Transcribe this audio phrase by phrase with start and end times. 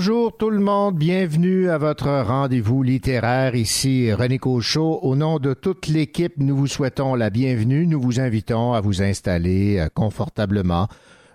[0.00, 3.54] Bonjour tout le monde, bienvenue à votre rendez-vous littéraire.
[3.54, 4.98] Ici René Cochot.
[5.02, 7.86] Au nom de toute l'équipe, nous vous souhaitons la bienvenue.
[7.86, 10.88] Nous vous invitons à vous installer euh, confortablement.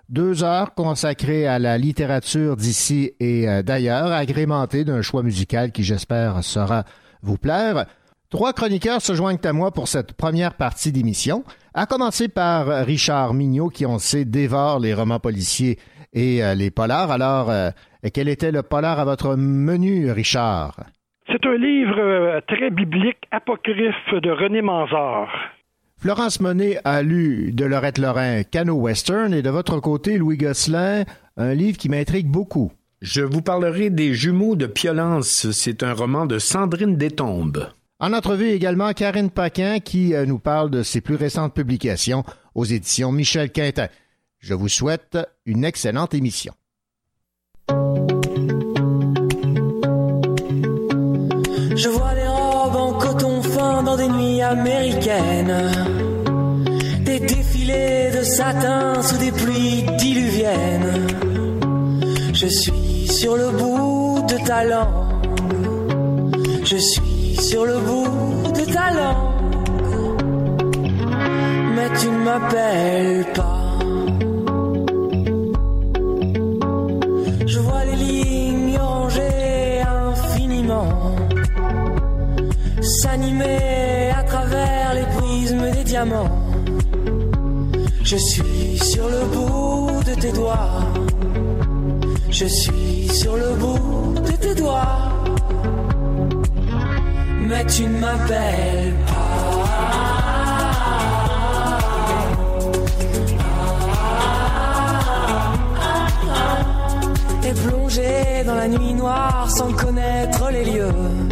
[0.08, 5.84] Deux heures consacrées à la littérature d'ici et euh, d'ailleurs, agrémentées d'un choix musical qui,
[5.84, 6.82] j'espère, saura
[7.22, 7.86] vous plaire.
[8.30, 13.32] Trois chroniqueurs se joignent à moi pour cette première partie d'émission, à commencer par Richard
[13.32, 15.78] Mignot, qui, on sait, dévore les romans policiers
[16.12, 17.12] et euh, les polars.
[17.12, 17.52] Alors,
[18.06, 20.76] et quel était le polar à votre menu, Richard?
[21.26, 25.28] C'est un livre euh, très biblique, apocryphe de René Manzard.
[25.98, 31.02] Florence Monet a lu de Lorette Lorrain Cano Western et de votre côté, Louis Gosselin,
[31.36, 32.70] un livre qui m'intrigue beaucoup.
[33.02, 35.50] Je vous parlerai des Jumeaux de Piolence.
[35.50, 37.70] C'est un roman de Sandrine Détombe.
[37.98, 42.22] En entrevue également Karine Paquin qui euh, nous parle de ses plus récentes publications
[42.54, 43.88] aux éditions Michel Quintin.
[44.38, 46.52] Je vous souhaite une excellente émission.
[51.76, 55.72] Je vois des robes en coton fin dans des nuits américaines.
[57.00, 61.06] Des défilés de satin sous des pluies diluviennes.
[62.32, 66.36] Je suis sur le bout de ta langue.
[66.64, 69.34] Je suis sur le bout de ta langue.
[71.74, 73.56] Mais tu ne m'appelles pas.
[82.86, 86.30] S'animer à travers les prismes des diamants.
[88.02, 90.84] Je suis sur le bout de tes doigts.
[92.30, 95.12] Je suis sur le bout de tes doigts.
[97.48, 99.26] Mais tu ne m'appelles pas.
[107.48, 111.25] Et plongé dans la nuit noire sans connaître les lieux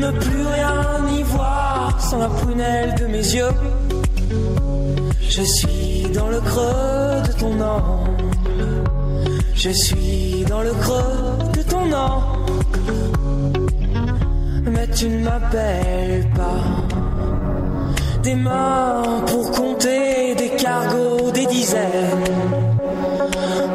[0.00, 3.54] ne plus rien y voir sans la prunelle de mes yeux.
[5.28, 8.24] Je suis dans le creux de ton angle.
[9.54, 12.52] Je suis dans le creux de ton angle.
[14.72, 16.64] Mais tu ne m'appelles pas.
[18.22, 22.38] Des mains pour compter des cargos, des dizaines.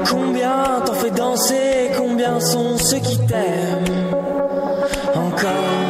[0.09, 4.15] Combien t'en fais danser, combien sont ceux qui t'aiment
[5.15, 5.84] encore.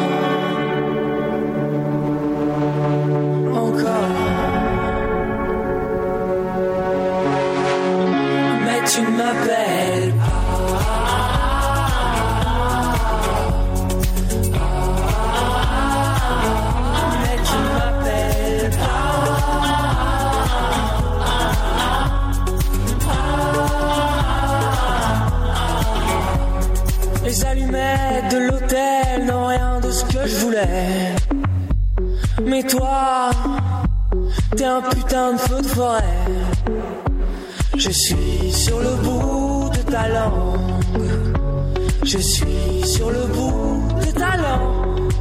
[9.36, 10.14] M'appelles
[27.24, 31.16] Les allumettes de l'hôtel n'ont rien de ce que je voulais.
[32.44, 33.32] Mais toi,
[34.56, 36.04] t'es un putain de feu de forêt.
[37.78, 41.10] Je suis sur le bout de ta langue.
[42.04, 45.12] Je suis sur le bout de ta langue.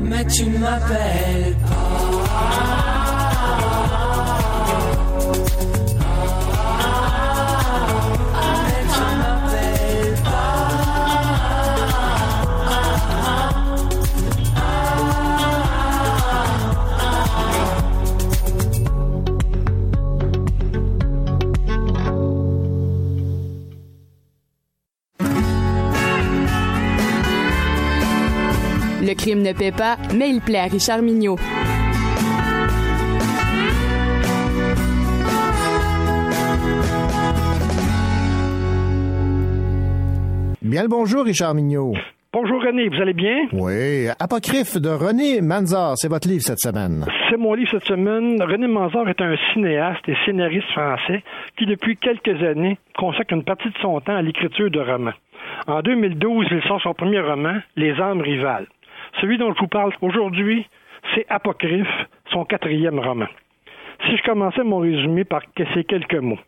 [0.00, 2.81] Mais tu ne m'appelles pas.
[29.12, 31.36] Le crime ne paie pas, mais il plaît à Richard Mignot.
[40.62, 41.92] Bien le bonjour, Richard Mignot.
[42.32, 43.48] Bonjour René, vous allez bien?
[43.52, 44.08] Oui.
[44.18, 47.04] Apocryphe de René Manzar, c'est votre livre cette semaine.
[47.28, 48.42] C'est mon livre cette semaine.
[48.42, 51.22] René Manzar est un cinéaste et scénariste français
[51.58, 55.12] qui, depuis quelques années, consacre une partie de son temps à l'écriture de romans.
[55.66, 58.68] En 2012, il sort son premier roman, Les âmes rivales.
[59.20, 60.66] Celui dont je vous parle aujourd'hui,
[61.14, 63.26] c'est Apocryphe, son quatrième roman.
[64.06, 65.42] Si je commençais mon résumé par
[65.74, 66.38] ces quelques mots.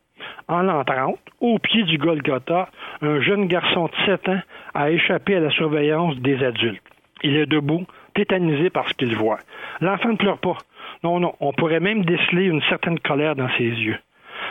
[0.49, 2.69] En l'an 30, au pied du Golgotha,
[3.03, 4.41] un jeune garçon de 7 ans
[4.75, 6.83] a échappé à la surveillance des adultes.
[7.23, 9.39] Il est debout, tétanisé par ce qu'il voit.
[9.81, 10.59] L'enfant ne pleure pas.
[11.03, 13.99] Non, non, on pourrait même déceler une certaine colère dans ses yeux.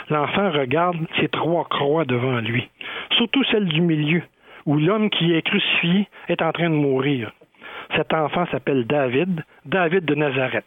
[0.09, 2.69] L'enfant regarde ces trois croix devant lui,
[3.17, 4.21] surtout celle du milieu,
[4.65, 7.31] où l'homme qui est crucifié est en train de mourir.
[7.95, 10.65] Cet enfant s'appelle David, David de Nazareth.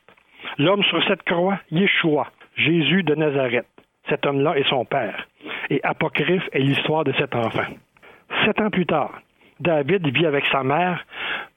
[0.59, 3.67] L'homme sur cette croix, Yeshua, Jésus de Nazareth.
[4.09, 5.27] Cet homme-là est son père.
[5.71, 7.67] Et Apocryphe est l'histoire de cet enfant.
[8.45, 9.21] Sept ans plus tard,
[9.59, 11.05] David vit avec sa mère,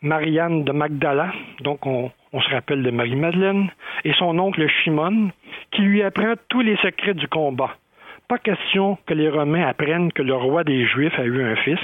[0.01, 1.31] Marianne de Magdala,
[1.61, 3.69] donc on, on se rappelle de Marie-Madeleine,
[4.03, 5.31] et son oncle Shimon,
[5.71, 7.75] qui lui apprend tous les secrets du combat.
[8.27, 11.79] Pas question que les Romains apprennent que le roi des Juifs a eu un fils,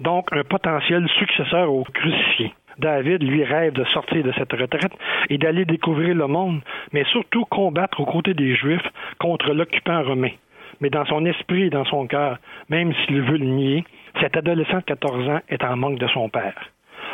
[0.00, 2.54] donc un potentiel successeur au crucifié.
[2.80, 4.92] David, lui, rêve de sortir de cette retraite
[5.28, 6.60] et d'aller découvrir le monde,
[6.92, 8.88] mais surtout combattre aux côtés des Juifs
[9.18, 10.32] contre l'occupant romain.
[10.80, 12.38] Mais dans son esprit et dans son cœur,
[12.68, 13.84] même s'il veut le nier,
[14.20, 16.54] cet adolescent de 14 ans est en manque de son père.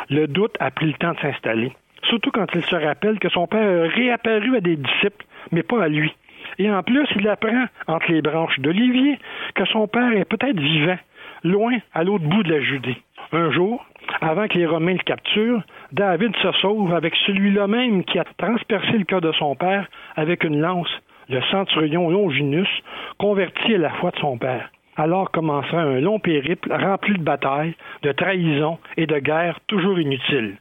[0.09, 1.73] Le doute a pris le temps de s'installer,
[2.03, 5.83] surtout quand il se rappelle que son père a réapparu à des disciples, mais pas
[5.83, 6.13] à lui.
[6.59, 9.19] Et en plus, il apprend, entre les branches d'olivier,
[9.53, 10.97] que son père est peut-être vivant,
[11.43, 12.97] loin à l'autre bout de la Judée.
[13.31, 13.85] Un jour,
[14.21, 18.97] avant que les Romains le capturent, David se sauve avec celui-là même qui a transpercé
[18.97, 20.89] le cœur de son père avec une lance,
[21.29, 22.69] le centurion Longinus,
[23.17, 24.69] converti à la foi de son père.
[24.95, 30.57] Alors commencera un long périple rempli de batailles, de trahisons et de guerres toujours inutiles.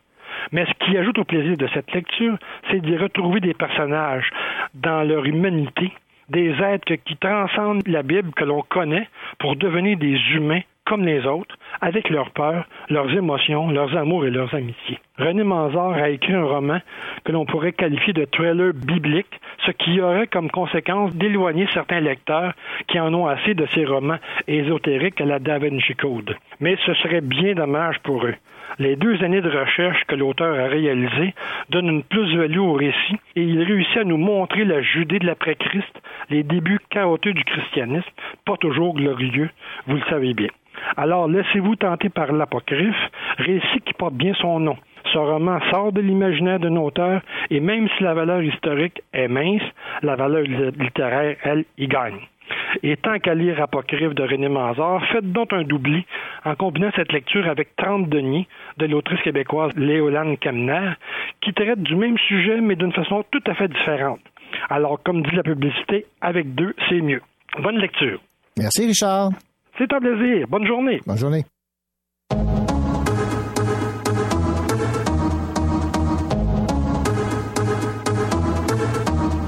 [0.52, 2.36] Mais ce qui ajoute au plaisir de cette lecture,
[2.70, 4.30] c'est d'y retrouver des personnages
[4.74, 5.90] dans leur humanité,
[6.28, 9.08] des êtres qui transcendent la Bible que l'on connaît
[9.38, 14.30] pour devenir des humains comme les autres, avec leurs peurs, leurs émotions, leurs amours et
[14.30, 14.98] leurs amitiés.
[15.18, 16.78] René Manzard a écrit un roman
[17.24, 22.52] que l'on pourrait qualifier de thriller biblique, ce qui aurait comme conséquence d'éloigner certains lecteurs
[22.86, 26.36] qui en ont assez de ces romans ésotériques à la Da Vinci Code.
[26.60, 28.34] Mais ce serait bien dommage pour eux.
[28.78, 31.34] Les deux années de recherche que l'auteur a réalisées
[31.70, 36.02] donnent une plus-value au récit et il réussit à nous montrer la Judée de l'après-Christ,
[36.28, 38.10] les débuts chaotiques du christianisme,
[38.44, 39.48] pas toujours glorieux,
[39.86, 40.48] vous le savez bien.
[40.96, 42.94] Alors laissez-vous tenter par l'apocryphe,
[43.38, 44.76] récit qui porte bien son nom.
[45.12, 49.62] Ce roman sort de l'imaginaire d'un auteur et même si la valeur historique est mince,
[50.02, 52.18] la valeur littéraire, elle, y gagne.
[52.82, 56.04] Et tant qu'à lire Apocryphe de René Manzard, faites donc un doubli
[56.44, 58.46] en combinant cette lecture avec 30 deniers
[58.78, 60.92] de l'autrice québécoise Léolane Kamner,
[61.40, 64.20] qui traite du même sujet mais d'une façon tout à fait différente.
[64.68, 67.22] Alors, comme dit la publicité, avec deux, c'est mieux.
[67.62, 68.20] Bonne lecture.
[68.56, 69.30] Merci, Richard.
[69.78, 70.46] C'est un plaisir.
[70.48, 71.00] Bonne journée.
[71.06, 71.44] Bonne journée.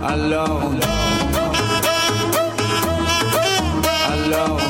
[0.03, 0.73] Alors,
[4.13, 4.61] alors,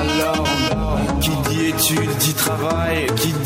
[0.00, 3.45] alors, qui dit études dit travail, qui dit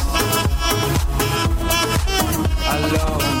[2.89, 3.40] blow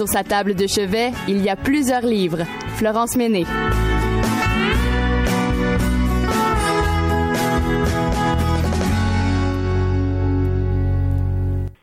[0.00, 2.46] Sur sa table de chevet, il y a plusieurs livres.
[2.76, 3.44] Florence Méné.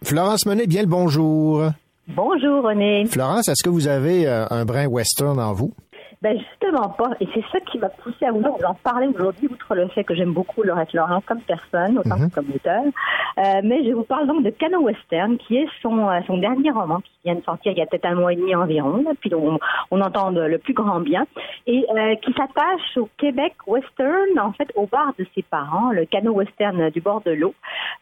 [0.07, 1.63] Florence Menet, bien le bonjour.
[2.07, 3.05] Bonjour René.
[3.07, 5.73] Florence, est-ce que vous avez euh, un brin western en vous?
[6.21, 7.11] Ben justement pas.
[7.19, 10.03] Et c'est ça qui m'a poussé à vouloir vous en parler aujourd'hui, outre le fait
[10.03, 12.29] que j'aime beaucoup Laurette Laurent comme personne, autant Mhm.
[12.29, 12.83] que comme auteur.
[13.37, 16.71] Euh, mais je vous parle donc de Cano Western, qui est son, euh, son dernier
[16.71, 19.11] roman, qui vient de sortir il y a peut-être un mois et demi environ, là,
[19.19, 19.59] puis on,
[19.91, 21.25] on entend le plus grand bien,
[21.67, 26.05] et euh, qui s'attache au Québec Western, en fait, au bar de ses parents, le
[26.05, 27.53] Cano Western du bord de l'eau.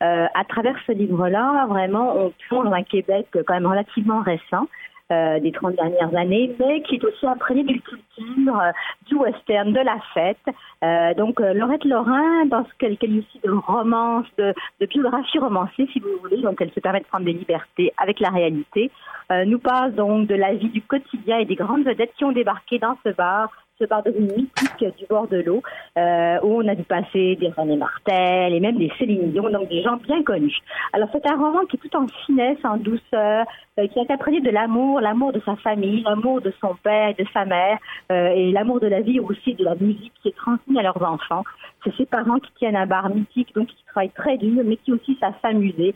[0.02, 4.68] Euh, à travers ce livre-là, vraiment, on plonge dans un Québec quand même relativement récent.
[5.12, 8.62] Euh, des 30 dernières années, mais qui est aussi imprégné d'une culture
[9.08, 10.38] du western, de la fête.
[10.84, 15.88] Euh, donc, euh, Laurette Lorrain, dans ce qu'elle qualifie de romance, de, de biographie romancée,
[15.92, 18.92] si vous voulez, donc elle se permet de prendre des libertés avec la réalité,
[19.32, 22.32] euh, nous parle donc de la vie du quotidien et des grandes vedettes qui ont
[22.32, 25.62] débarqué dans ce bar, ce bar de mythique du bord de l'eau,
[25.98, 29.68] euh, où on a dû passer des René Martel et même des Céline Dion, donc
[29.68, 30.58] des gens bien connus.
[30.94, 33.46] Alors c'est un roman qui est tout en finesse, en douceur,
[33.78, 37.28] euh, qui imprégné de l'amour, l'amour de sa famille, l'amour de son père et de
[37.34, 37.78] sa mère,
[38.12, 41.02] euh, et l'amour de la vie aussi, de la musique qui est transmis à leurs
[41.04, 41.44] enfants.
[41.84, 44.94] C'est ses parents qui tiennent un bar mythique, donc qui travaillent très dur, mais qui
[44.94, 45.94] aussi savent s'amuser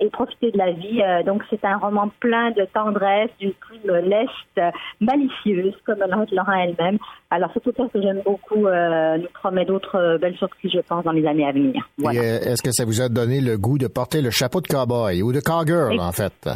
[0.00, 1.02] et profiter de la vie.
[1.02, 4.70] Euh, donc c'est un roman plein de tendresse, d'une plume leste, euh,
[5.00, 6.98] malicieuse, comme Laurent elle-même.
[7.30, 10.80] Alors c'est tout ça que j'aime beaucoup, euh, nous promet d'autres euh, belles surprises, je
[10.80, 11.88] pense, dans les années à venir.
[11.98, 12.20] Voilà.
[12.20, 15.22] Euh, Est-ce que ça vous a donné le goût de porter le chapeau de cowboy
[15.22, 16.48] ou de cowgirl, Et- en fait?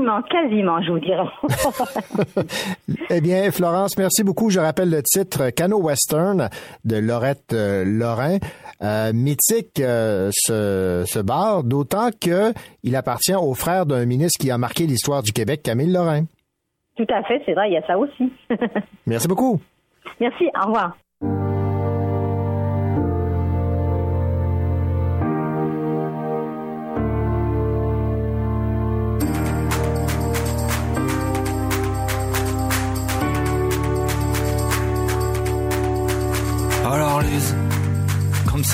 [0.00, 1.24] Quasiment, quasiment, je vous dirais.
[3.10, 4.50] Eh bien, Florence, merci beaucoup.
[4.50, 6.48] Je rappelle le titre Cano Western
[6.84, 8.38] de Laurette euh, Lorrain.
[8.82, 12.52] Euh, mythique euh, ce, ce bar, d'autant que
[12.82, 16.24] il appartient au frère d'un ministre qui a marqué l'histoire du Québec, Camille Lorrain.
[16.96, 18.32] tout à fait, c'est vrai, il y a ça aussi.
[19.06, 19.60] Merci beaucoup.
[20.20, 20.96] Merci, au revoir.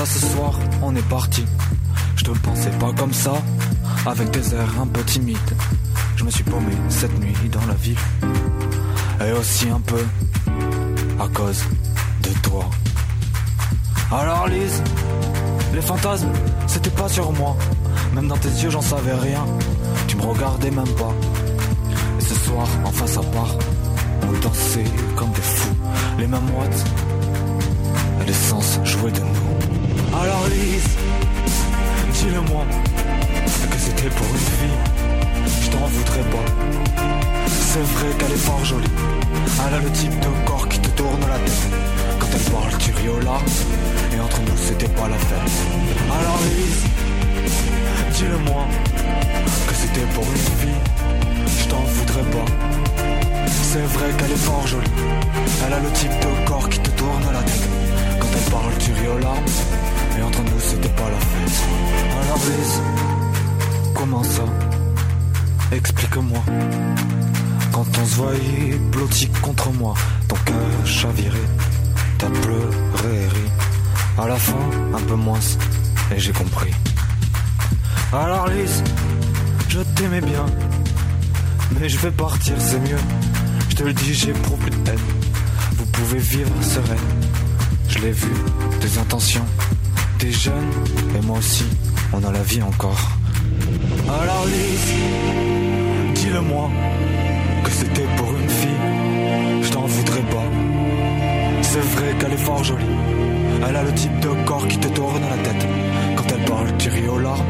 [0.07, 1.45] Ce soir, on est parti.
[2.17, 3.35] Je te pensais pas comme ça,
[4.07, 5.55] avec des airs un peu timides.
[6.17, 7.99] Je me suis paumé cette nuit dans la ville.
[9.27, 10.03] Et aussi un peu
[11.19, 11.63] à cause
[12.23, 12.71] de toi.
[14.13, 14.83] Alors Lise,
[15.75, 16.33] les fantasmes,
[16.67, 17.57] c'était pas sur moi.
[18.15, 19.45] Même dans tes yeux, j'en savais rien.
[20.07, 21.15] Tu me regardais même pas.
[22.19, 23.57] Et ce soir, en face à part,
[24.23, 24.85] on dansait
[25.17, 25.77] comme des fous.
[26.19, 26.85] Les mêmes watts
[28.23, 29.66] et l'essence jouait de nous.
[30.19, 30.97] Alors Lise,
[32.15, 32.65] dis-le-moi,
[33.71, 34.79] que c'était pour une fille,
[35.63, 36.47] je t'en voudrais pas.
[37.51, 38.89] C'est vrai qu'elle est fort jolie,
[39.67, 41.69] elle a le type de corps qui te tourne la tête.
[42.19, 42.93] Quand elle parle, tu
[43.25, 43.45] larmes,
[44.15, 45.51] et entre nous c'était pas la fête.
[46.11, 46.85] Alors Lise,
[48.15, 48.65] dis-le-moi,
[49.67, 50.81] que c'était pour une fille,
[51.59, 52.51] je t'en voudrais pas.
[53.51, 54.91] C'est vrai qu'elle est fort jolie,
[55.67, 57.69] elle a le type de corps qui te tourne la tête.
[58.19, 58.97] Quand elle parle, tu.
[60.17, 62.23] Et entre nous, c'était pas la.
[62.23, 62.81] Alors, Lise,
[63.95, 64.45] comment ça?
[65.73, 66.43] Explique-moi.
[67.73, 69.95] Quand on se voyait blotti contre moi,
[70.29, 71.41] ton cœur chaviré,
[72.19, 73.51] t'as pleuré et ri.
[74.19, 74.57] À la fin,
[74.95, 75.41] un peu moins,
[76.15, 76.73] et j'ai compris.
[78.13, 78.83] Alors, Lise,
[79.69, 80.47] je t'aimais bien,
[81.79, 82.99] mais je vais partir, c'est mieux.
[83.69, 84.99] Je te le dis, j'éprouve plus de haine.
[85.73, 86.97] Vous pouvez vivre sereine.
[87.89, 88.33] Je l'ai vu,
[88.81, 89.45] tes intentions.
[90.19, 90.71] T'es jeune,
[91.15, 91.65] et moi aussi,
[92.13, 93.11] on a la vie encore.
[94.09, 94.95] Alors Lise,
[96.15, 96.71] dis-le-moi,
[97.63, 100.49] que c'était pour une fille, je t'en voudrais pas.
[101.61, 102.85] C'est vrai qu'elle est fort jolie,
[103.69, 105.67] elle a le type de corps qui te tourne la tête.
[106.17, 107.45] Quand elle parle, tu ris aux larmes,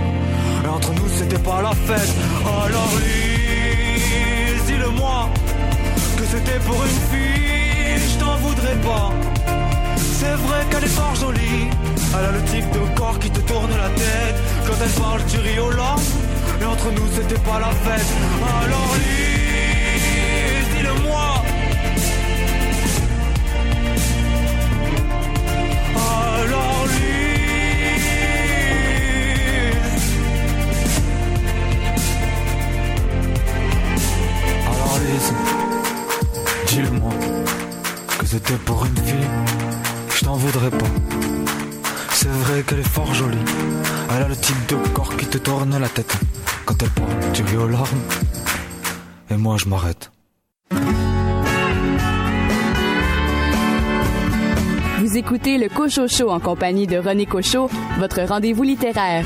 [0.64, 2.14] et entre nous c'était pas la fête.
[2.44, 5.30] Alors Lise, dis-le-moi,
[6.16, 9.12] que c'était pour une fille, je t'en voudrais pas.
[10.18, 11.68] C'est vrai qu'elle est fort jolie.
[12.18, 14.36] Elle a le type de corps qui te tourne la tête.
[14.66, 16.00] Quand elle parle, tu ris aux langues.
[16.60, 18.06] Et entre nous, c'était pas la fête.
[18.62, 21.44] Alors Lise, dis-le-moi.
[25.94, 27.26] Alors Lise.
[34.70, 35.32] Alors Lise,
[36.68, 37.12] dis-le-moi
[38.18, 39.45] que c'était pour une fille
[40.36, 40.86] voudrais pas.
[42.10, 43.38] C'est vrai qu'elle est fort jolie.
[44.10, 46.16] Elle a le type de corps qui te tourne la tête.
[46.64, 48.02] Quand elle parle, tu ris aux larmes.
[49.30, 50.10] Et moi, je m'arrête.
[54.98, 59.24] Vous écoutez le Cocho Show en compagnie de René Cocho, votre rendez-vous littéraire.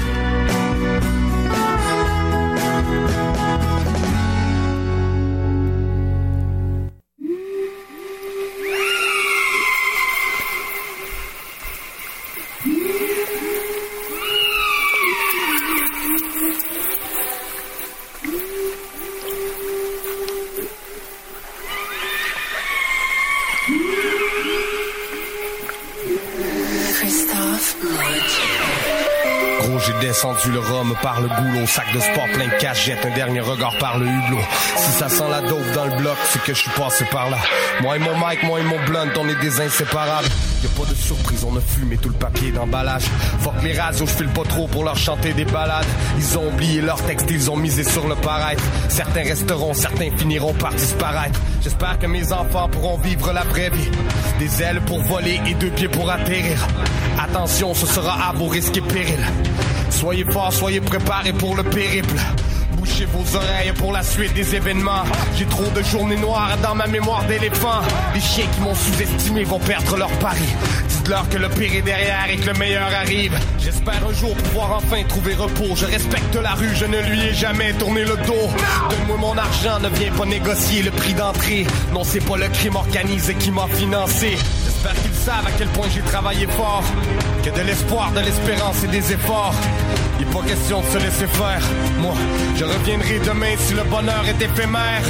[30.40, 33.40] Descendu le rhum par le goulot, sac de sport plein de cash, jette un dernier
[33.40, 34.40] regard par le hublot.
[34.76, 37.38] Si ça sent la dope dans le bloc, c'est que je suis passé par là.
[37.83, 40.29] Moi et mon mic, moi et mon blunt, on est des inséparables.
[40.62, 43.05] Y a pas de surprise, on a fumé tout le papier d'emballage.
[43.40, 45.87] Fuck les radios, je file pas trop pour leur chanter des balades.
[46.18, 48.62] Ils ont oublié leur texte, ils ont misé sur le paraître.
[48.88, 51.40] Certains resteront, certains finiront par disparaître.
[51.62, 53.90] J'espère que mes enfants pourront vivre la vraie vie.
[54.38, 56.66] Des ailes pour voler et deux pieds pour atterrir.
[57.22, 59.26] Attention, ce sera à vos risques et périls.
[60.01, 62.17] Soyez forts, soyez préparés pour le périple.
[62.73, 65.05] Bouchez vos oreilles pour la suite des événements.
[65.37, 67.83] J'ai trop de journées noires dans ma mémoire d'éléphant.
[68.15, 70.49] Les chiens qui m'ont sous-estimé vont perdre leur pari.
[70.89, 73.39] Dites-leur que le pire est derrière et que le meilleur arrive.
[73.59, 75.77] J'espère un jour pouvoir enfin trouver repos.
[75.77, 78.49] Je respecte la rue, je ne lui ai jamais tourné le dos.
[78.89, 81.67] Donne-moi mon argent, ne viens pas négocier le prix d'entrée.
[81.93, 84.39] Non, c'est pas le crime organisé qui m'a financé.
[84.83, 86.83] J'espère qu'ils savent à quel point j'ai travaillé fort.
[87.45, 89.55] Que de l'espoir, de l'espérance et des efforts.
[90.19, 91.61] Il pas question de se laisser faire.
[91.99, 92.14] Moi,
[92.57, 95.03] je reviendrai demain si le bonheur est éphémère.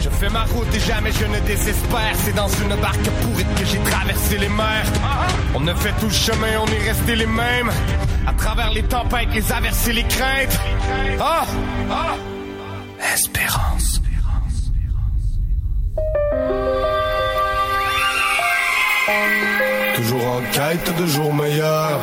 [0.00, 2.14] Je fais ma route et jamais je ne désespère.
[2.24, 4.86] C'est dans une barque pourrite que j'ai traversé les mers.
[5.54, 7.70] On a fait tout le chemin, on est resté les mêmes.
[8.26, 10.58] À travers les tempêtes, les averses et les craintes.
[11.20, 11.44] Ah!
[11.90, 12.14] ah.
[13.12, 14.01] Espérance.
[19.96, 22.00] Toujours en quête de jours meilleurs.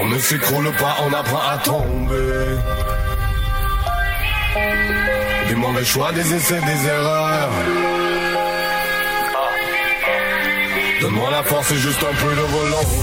[0.00, 2.56] On ne s'écroule pas, on apprend à tomber.
[5.48, 7.50] Des mauvais choix, des essais, des erreurs.
[11.00, 12.96] Donne-moi la force et juste un peu de volonté.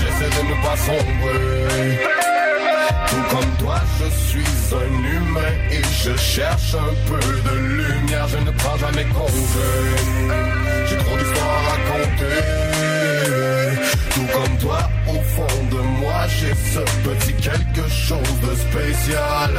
[0.00, 2.27] J'essaie de ne pas sombrer.
[3.10, 4.44] Tout comme toi, je suis
[4.74, 8.28] un humain et je cherche un peu de lumière.
[8.28, 9.68] Je ne prends jamais congé.
[10.86, 12.38] J'ai trop d'histoires à raconter.
[14.14, 19.50] Tout comme toi, au fond de moi, j'ai ce petit quelque chose de spécial.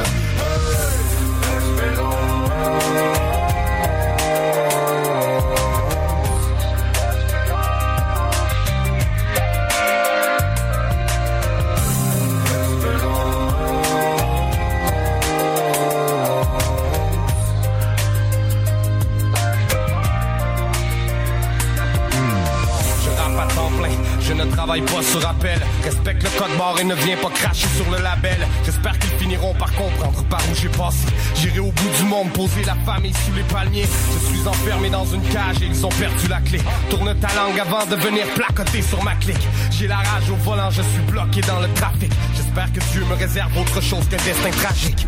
[24.70, 25.58] Travaille pas sur appel.
[25.82, 28.38] Respecte le code barre et ne viens pas cracher sur le label.
[28.64, 31.06] J'espère qu'ils finiront par comprendre par où j'ai passé.
[31.34, 33.88] J'irai au bout du monde, poser la famille sous les palmiers.
[34.12, 36.60] Je suis enfermé dans une cage et ils ont perdu la clé.
[36.88, 39.48] Tourne ta langue avant de venir placoter sur ma clique.
[39.72, 42.12] J'ai la rage au volant, je suis bloqué dans le trafic.
[42.36, 45.04] J'espère que Dieu me réserve autre chose qu'un destin tragique.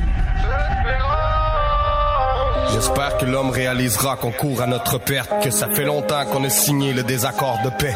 [2.73, 6.49] J'espère que l'homme réalisera qu'on court à notre perte, que ça fait longtemps qu'on a
[6.49, 7.95] signé le désaccord de paix.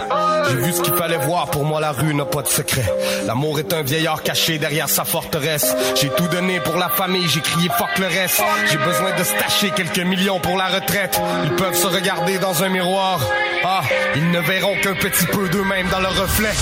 [0.49, 2.85] J'ai vu ce qu'il fallait voir, pour moi la rue n'a pas de secret.
[3.27, 5.75] L'amour est un vieillard caché derrière sa forteresse.
[6.01, 8.43] J'ai tout donné pour la famille, j'ai crié fuck le reste.
[8.71, 11.21] J'ai besoin de stacher quelques millions pour la retraite.
[11.45, 13.21] Ils peuvent se regarder dans un miroir.
[13.65, 13.83] Ah,
[14.15, 16.53] ils ne verront qu'un petit peu d'eux-mêmes dans le reflet.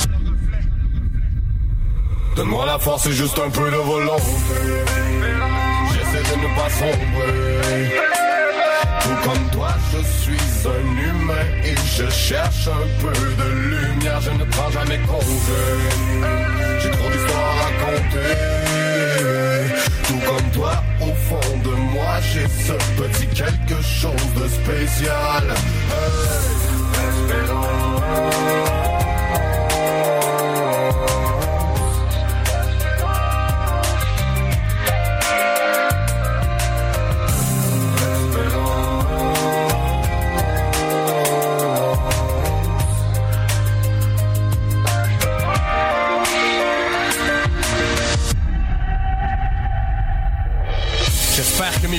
[2.37, 4.22] Donne-moi la force et juste un peu de volonté.
[6.45, 7.89] Pas sombrer.
[9.01, 14.21] Tout comme toi, je suis un humain et je cherche un peu de lumière.
[14.21, 15.63] Je ne prends jamais congé.
[16.81, 18.35] J'ai trop d'histoires à raconter.
[20.07, 25.45] Tout comme toi, au fond de moi, j'ai ce petit quelque chose de spécial.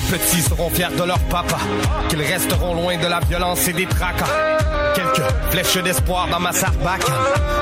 [0.05, 1.57] Petits seront fiers de leur papa,
[2.09, 4.25] qu'ils resteront loin de la violence et des tracas.
[4.95, 7.13] Quelques flèches d'espoir dans ma sarbacane.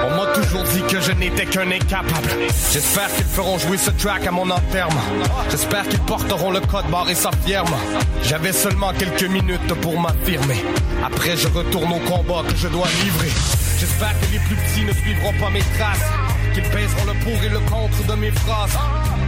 [0.05, 2.29] On m'a toujours dit que je n'étais qu'un incapable.
[2.71, 5.01] J'espère qu'ils feront jouer ce track à mon enterrement.
[5.49, 7.75] J'espère qu'ils porteront le code barre et firme.
[8.23, 10.63] J'avais seulement quelques minutes pour m'affirmer.
[11.03, 13.31] Après, je retourne au combat que je dois livrer.
[13.79, 16.09] J'espère que les plus petits ne suivront pas mes traces.
[16.53, 18.77] Qu'ils pèseront le pour et le contre de mes phrases.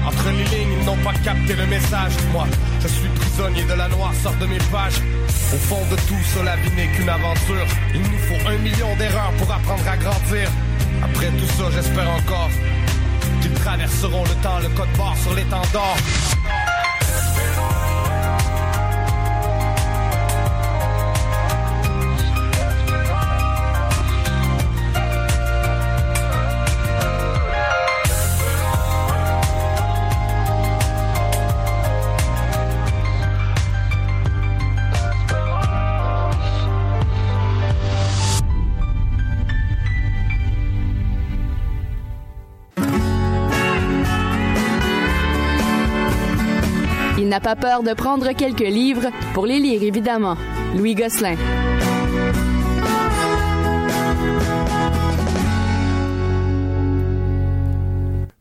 [0.05, 2.13] Entre les lignes, ils n'ont pas capté le message.
[2.31, 2.45] Moi,
[2.81, 5.01] je suis prisonnier de la noirceur de mes pages.
[5.53, 7.67] Au fond de tout cela, n'est qu'une aventure.
[7.93, 10.49] Il nous faut un million d'erreurs pour apprendre à grandir.
[11.03, 12.49] Après tout ça, j'espère encore
[13.41, 15.97] qu'ils traverseront le temps, le code barre sur l'étendard.
[47.45, 50.35] Pas peur de prendre quelques livres pour les lire, évidemment.
[50.75, 51.35] Louis Gosselin.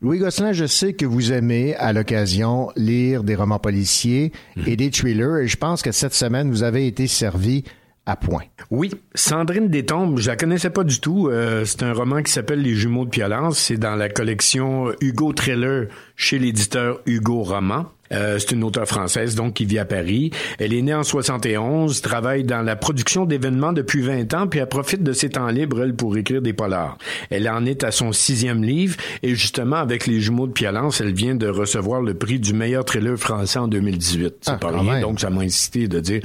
[0.01, 4.31] Louis Gosselin, je sais que vous aimez à l'occasion lire des romans policiers
[4.65, 7.63] et des thrillers et je pense que cette semaine, vous avez été servi
[8.07, 8.45] à point.
[8.71, 11.29] Oui, Sandrine Détombe, je la connaissais pas du tout.
[11.29, 13.59] Euh, c'est un roman qui s'appelle Les Jumeaux de Piolance.
[13.59, 17.85] C'est dans la collection Hugo Trailer chez l'éditeur Hugo Roman.
[18.11, 20.31] Euh, c'est une auteure française, donc, qui vit à Paris.
[20.59, 24.67] Elle est née en 71, travaille dans la production d'événements depuis 20 ans, puis elle
[24.67, 26.97] profite de ses temps libres, elle, pour écrire des polars.
[27.29, 31.13] Elle en est à son sixième livre, et justement, avec Les Jumeaux de Piolance, elle
[31.13, 34.35] vient de recevoir le prix du meilleur thriller français en 2018.
[34.41, 36.21] C'est Ah, pas rien, donc ça m'a incité de dire,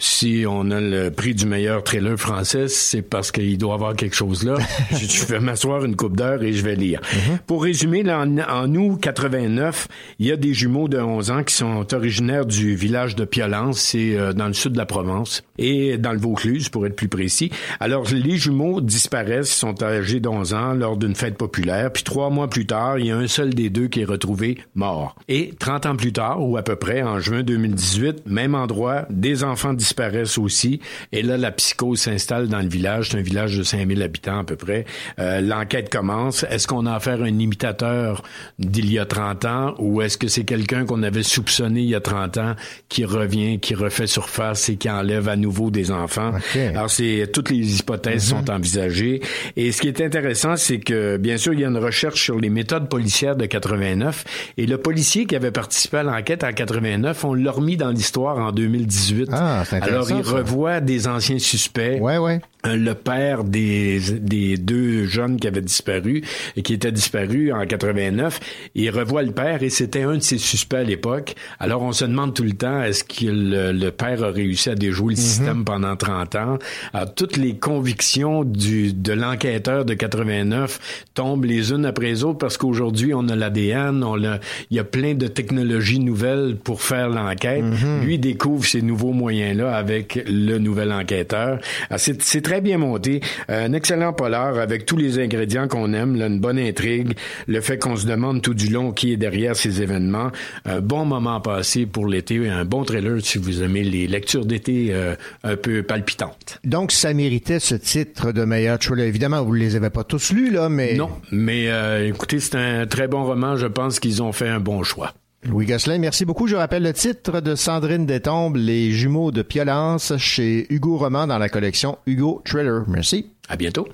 [0.00, 3.94] si on a le prix du meilleur thriller français, c'est parce qu'il doit y avoir
[3.96, 4.56] quelque chose là.
[4.90, 7.00] je, je vais m'asseoir une coupe d'heure et je vais lire.
[7.46, 11.42] Pour résumer, là, en, en août 89, il y a des jumeaux de 11 ans
[11.44, 15.42] qui sont originaires du village de Piolance, c'est euh, dans le sud de la Provence,
[15.58, 17.50] et dans le Vaucluse, pour être plus précis.
[17.80, 22.30] Alors, les jumeaux disparaissent, ils sont âgés d'11 ans lors d'une fête populaire, puis trois
[22.30, 25.16] mois plus tard, il y a un seul des deux qui est retrouvé mort.
[25.28, 29.44] Et 30 ans plus tard, ou à peu près, en juin 2018, même endroit, des
[29.44, 30.80] enfants disparaissent aussi,
[31.12, 34.44] et là, la psychose s'installe dans le village, c'est un village de 5000 habitants à
[34.44, 34.84] peu près.
[35.18, 36.44] Euh, L'enquête commence.
[36.44, 38.22] Est-ce qu'on a affaire à un imitateur
[38.58, 41.94] d'il y a 30 ans, ou est-ce que c'est quelqu'un qu'on avait soupçonné il y
[41.94, 42.54] a 30 ans
[42.88, 46.32] qui revient, qui refait surface et qui enlève à nouveau des enfants?
[46.74, 49.20] Alors, c'est toutes les hypothèses sont envisagées.
[49.56, 52.38] Et ce qui est intéressant, c'est que, bien sûr, il y a une recherche sur
[52.38, 54.24] les méthodes policières de 89.
[54.56, 58.38] Et le policier qui avait participé à l'enquête en 89, on l'a remis dans l'histoire
[58.38, 59.28] en 2018.
[59.32, 60.30] Ah, Alors, il ça.
[60.32, 61.98] revoit des anciens suspects.
[62.00, 62.40] Ouais, ouais.
[62.66, 66.22] Euh, le père des, des deux jeunes qui avaient disparu
[66.56, 68.40] et qui étaient disparus en 89.
[68.74, 71.34] Il revoit le père et c'était un de ses suspects à l'époque.
[71.58, 74.74] Alors on se demande tout le temps est-ce que le, le père a réussi à
[74.74, 76.58] déjouer le système pendant 30 ans?
[76.92, 82.38] Alors, toutes les convictions du, de l'enquêteur de 89 tombent les unes après les autres
[82.38, 84.38] parce qu'aujourd'hui on a l'ADN, on a,
[84.70, 87.64] il y a plein de technologies nouvelles pour faire l'enquête.
[88.02, 91.58] Lui découvre ces nouveaux moyens-là avec le nouvel enquêteur.
[91.88, 93.20] Alors, C'est très bien monté.
[93.50, 97.14] Euh, Un excellent polar avec tous les ingrédients qu'on aime, là, une bonne intrigue,
[97.46, 100.30] le fait qu'on se demande tout du long qui est derrière ces événements.
[100.74, 104.88] Un bon moment passé pour l'été, un bon trailer si vous aimez les lectures d'été
[104.90, 106.58] euh, un peu palpitantes.
[106.64, 109.06] Donc, ça méritait ce titre de meilleur thriller.
[109.06, 110.94] Évidemment, vous ne les avez pas tous lus, là, mais...
[110.94, 113.56] Non, mais euh, écoutez, c'est un très bon roman.
[113.56, 115.12] Je pense qu'ils ont fait un bon choix.
[115.44, 116.48] Louis Gosselin, merci beaucoup.
[116.48, 121.38] Je rappelle le titre de Sandrine Détombe, Les jumeaux de Piolance, chez Hugo Roman dans
[121.38, 122.82] la collection Hugo Thriller.
[122.88, 123.30] Merci.
[123.48, 123.86] À bientôt.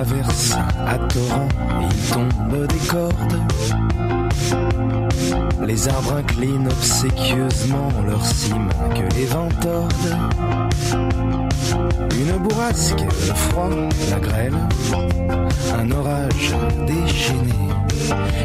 [0.00, 0.54] Averse
[0.86, 1.48] à torrent,
[1.82, 3.36] il tombe des cordes.
[5.66, 10.16] Les arbres inclinent obséquieusement leurs cimes que les vents tordent.
[12.18, 13.68] Une bourrasque, le froid,
[14.10, 14.58] la grêle,
[15.78, 16.54] un orage
[16.86, 17.79] déchaîné.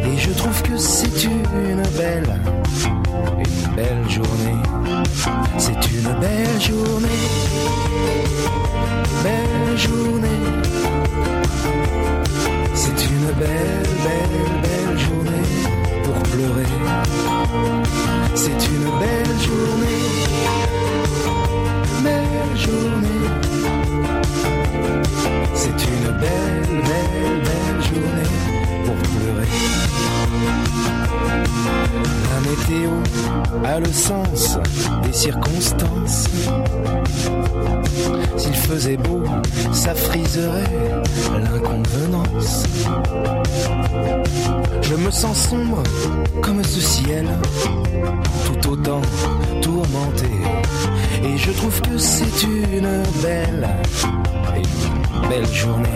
[0.03, 1.41] Et je trouve que c'est une
[1.97, 2.39] belle,
[3.39, 4.61] une belle journée.
[5.57, 7.23] C'est une belle journée,
[9.23, 10.41] belle journée.
[12.73, 15.49] C'est une belle, belle, belle journée
[16.03, 16.71] pour pleurer.
[18.35, 20.03] C'est une belle journée,
[22.03, 23.25] belle journée.
[25.53, 27.45] C'est une belle, belle,
[28.85, 29.47] pour pleurer.
[32.31, 32.91] La météo
[33.65, 34.57] a le sens
[35.03, 36.27] des circonstances.
[38.37, 39.23] S'il faisait beau,
[39.71, 40.71] ça friserait
[41.43, 42.63] l'inconvenance.
[44.81, 45.81] Je me sens sombre
[46.41, 47.27] comme ce ciel,
[48.45, 49.01] tout autant
[49.61, 50.29] tourmenté.
[51.23, 53.67] Et je trouve que c'est une belle
[55.29, 55.89] belle journée.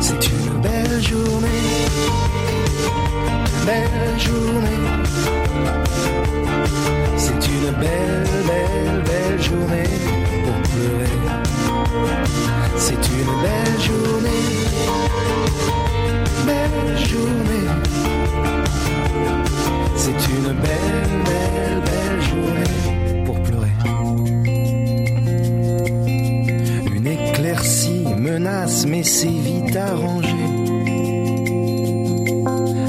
[0.00, 1.48] C'est une belle journée,
[3.64, 4.82] belle journée.
[7.16, 10.00] C'est une belle, belle, belle journée
[10.44, 11.16] pour pleurer.
[12.76, 14.46] C'est une belle journée,
[16.46, 17.68] belle journée.
[19.96, 22.95] C'est une belle, belle, belle journée
[28.26, 30.42] menace, mais c'est vite arrangé.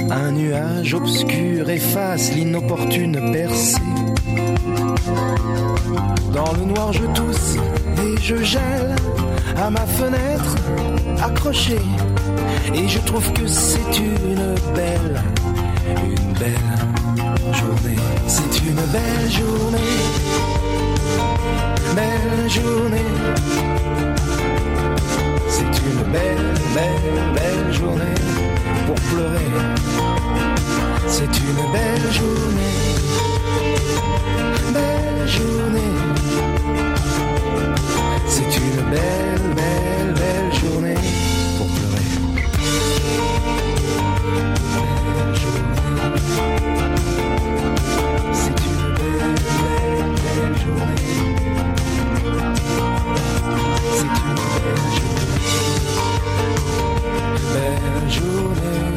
[0.10, 3.82] Un nuage obscur efface l'inopportune percée.
[6.34, 7.56] Dans le noir, je tousse
[8.04, 8.96] et je gèle
[9.56, 10.56] à ma fenêtre
[11.22, 11.86] accrochée.
[12.74, 15.22] Et je trouve que c'est une belle,
[16.12, 16.72] une belle
[17.60, 18.02] journée.
[18.28, 19.94] C'est une belle journée,
[21.96, 23.68] belle journée.
[25.88, 28.20] C'est une belle, belle, belle journée
[28.86, 29.52] pour pleurer.
[31.08, 32.96] C'est une belle journée,
[34.74, 35.94] belle journée.
[38.28, 41.00] C'est une belle, belle, belle journée
[41.58, 42.10] pour pleurer.
[45.36, 46.18] Journée.
[48.34, 51.06] C'est une belle, belle, belle journée.
[53.94, 55.27] C'est une belle journée.
[57.54, 58.97] Belle journée.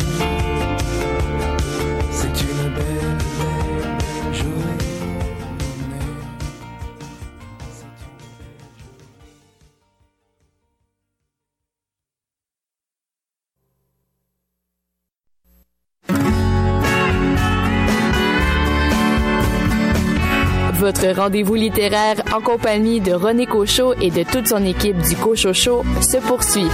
[21.11, 25.53] Votre rendez-vous littéraire en compagnie de René Cochot et de toute son équipe du Cochot
[25.53, 26.69] Show se poursuit.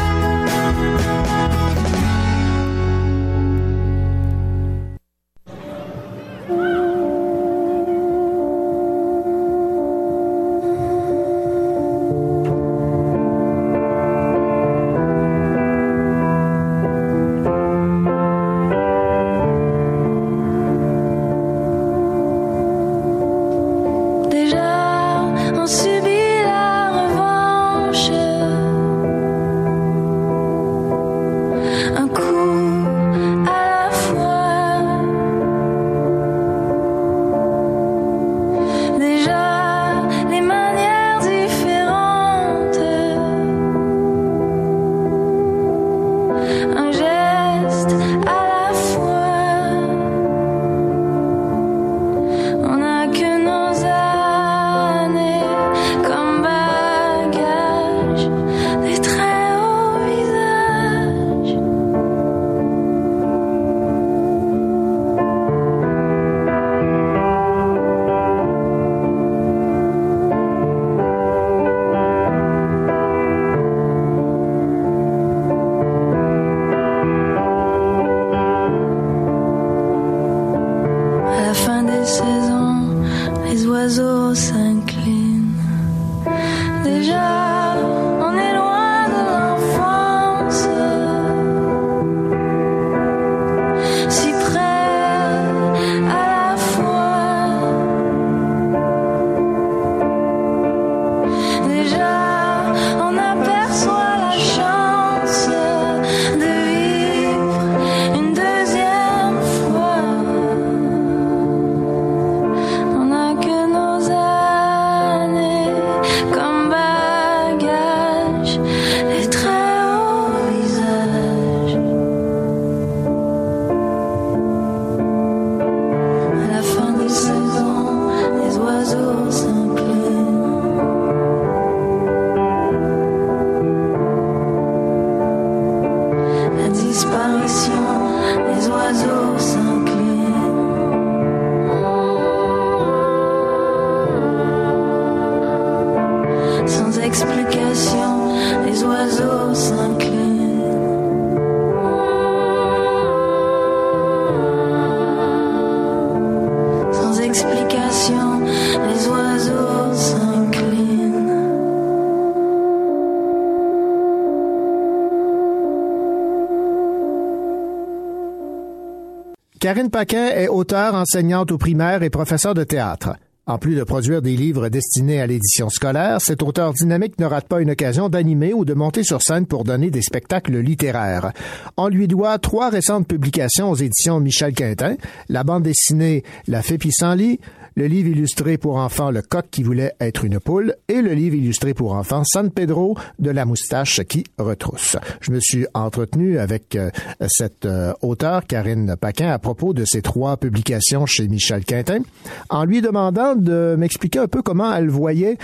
[169.67, 173.17] Karine Paquin est auteure, enseignante au primaire et professeure de théâtre.
[173.47, 177.49] En plus de produire des livres destinés à l'édition scolaire, cet auteur dynamique ne rate
[177.49, 181.33] pas une occasion d'animer ou de monter sur scène pour donner des spectacles littéraires.
[181.77, 184.95] On lui doit trois récentes publications aux éditions Michel Quintin,
[185.29, 187.41] la bande dessinée La fée pissenlit,
[187.77, 191.37] le livre illustré pour enfants Le coq qui voulait être une poule et le livre
[191.37, 194.97] illustré pour enfants San Pedro de la moustache qui retrousse.
[195.21, 196.89] Je me suis entretenu avec euh,
[197.27, 202.01] cette euh, auteure, Karine Paquin, à propos de ces trois publications chez Michel Quintin,
[202.49, 205.37] en lui demandant de m'expliquer un peu comment elle voyait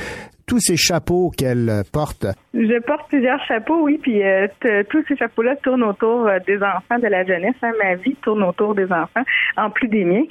[0.47, 2.27] tous ces chapeaux qu'elle porte.
[2.55, 4.49] Je porte plusieurs chapeaux, oui, puis euh,
[4.89, 7.55] tous ces chapeaux-là tournent autour des enfants, de la jeunesse.
[7.63, 7.73] Hein.
[7.83, 9.23] Ma vie tourne autour des enfants,
[9.57, 10.25] en plus des miens.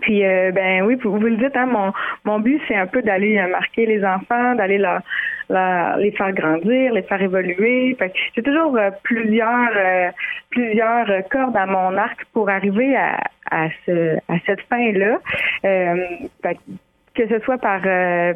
[0.00, 1.92] Puis euh, ben oui, vous, le dites, hein, mon,
[2.24, 7.02] mon but c'est un peu d'aller euh, marquer les enfants, d'aller les faire grandir, les
[7.02, 7.96] faire évoluer.
[8.34, 9.70] J'ai toujours euh, plusieurs
[10.50, 13.18] plusieurs cordes à mon arc pour arriver à,
[13.50, 15.18] à, ce, à cette fin là.
[17.14, 17.82] que ce soit par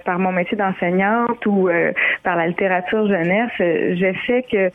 [0.04, 1.68] par mon métier d'enseignante ou
[2.22, 4.70] par la littérature jeunesse, j'essaie que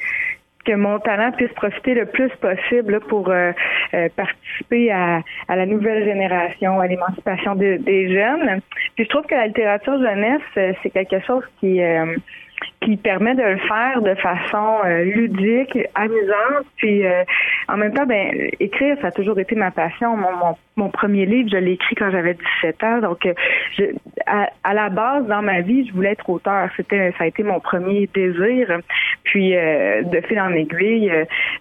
[0.63, 3.51] que mon talent puisse profiter le plus possible pour euh,
[3.93, 8.61] euh, participer à, à, la nouvelle génération, à l'émancipation des jeunes.
[8.95, 11.81] Puis je trouve que la littérature jeunesse, euh, c'est quelque chose qui
[12.81, 17.23] qui permet de le faire de façon euh, ludique, amusante, puis euh,
[17.67, 20.17] en même temps, ben écrire, ça a toujours été ma passion.
[20.17, 23.33] Mon, mon, mon premier livre, je l'ai écrit quand j'avais 17 ans, donc euh,
[23.77, 23.83] je,
[24.25, 26.69] à, à, la base, dans ma vie, je voulais être auteur.
[26.75, 28.79] C'était, ça a été mon premier désir.
[29.23, 31.11] Puis de fil en aiguille,